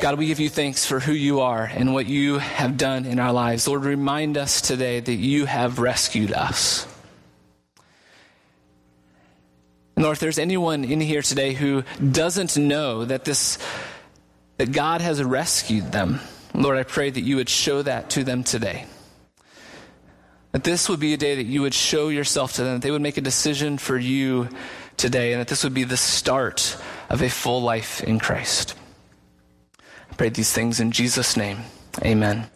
God, 0.00 0.18
we 0.18 0.26
give 0.26 0.40
you 0.40 0.50
thanks 0.50 0.84
for 0.84 1.00
who 1.00 1.12
you 1.12 1.40
are 1.40 1.64
and 1.64 1.94
what 1.94 2.06
you 2.06 2.38
have 2.38 2.76
done 2.76 3.06
in 3.06 3.18
our 3.18 3.32
lives. 3.32 3.66
Lord, 3.66 3.84
remind 3.84 4.36
us 4.36 4.60
today 4.60 5.00
that 5.00 5.14
you 5.14 5.46
have 5.46 5.78
rescued 5.78 6.32
us. 6.32 6.86
And 9.96 10.04
Lord, 10.04 10.16
if 10.16 10.20
there's 10.20 10.38
anyone 10.38 10.84
in 10.84 11.00
here 11.00 11.22
today 11.22 11.54
who 11.54 11.82
doesn't 12.12 12.58
know 12.58 13.06
that 13.06 13.24
this, 13.24 13.58
that 14.58 14.70
God 14.70 15.00
has 15.00 15.22
rescued 15.22 15.92
them, 15.92 16.20
Lord, 16.52 16.76
I 16.76 16.82
pray 16.82 17.08
that 17.08 17.22
you 17.22 17.36
would 17.36 17.48
show 17.48 17.80
that 17.80 18.10
to 18.10 18.24
them 18.24 18.44
today. 18.44 18.84
That 20.56 20.64
this 20.64 20.88
would 20.88 21.00
be 21.00 21.12
a 21.12 21.18
day 21.18 21.34
that 21.34 21.44
you 21.44 21.60
would 21.60 21.74
show 21.74 22.08
yourself 22.08 22.54
to 22.54 22.64
them, 22.64 22.76
that 22.76 22.82
they 22.82 22.90
would 22.90 23.02
make 23.02 23.18
a 23.18 23.20
decision 23.20 23.76
for 23.76 23.98
you 23.98 24.48
today, 24.96 25.34
and 25.34 25.40
that 25.42 25.48
this 25.48 25.62
would 25.64 25.74
be 25.74 25.84
the 25.84 25.98
start 25.98 26.78
of 27.10 27.20
a 27.20 27.28
full 27.28 27.60
life 27.60 28.02
in 28.02 28.18
Christ. 28.18 28.74
I 29.78 30.14
pray 30.14 30.30
these 30.30 30.54
things 30.54 30.80
in 30.80 30.92
Jesus' 30.92 31.36
name. 31.36 31.58
Amen. 32.02 32.48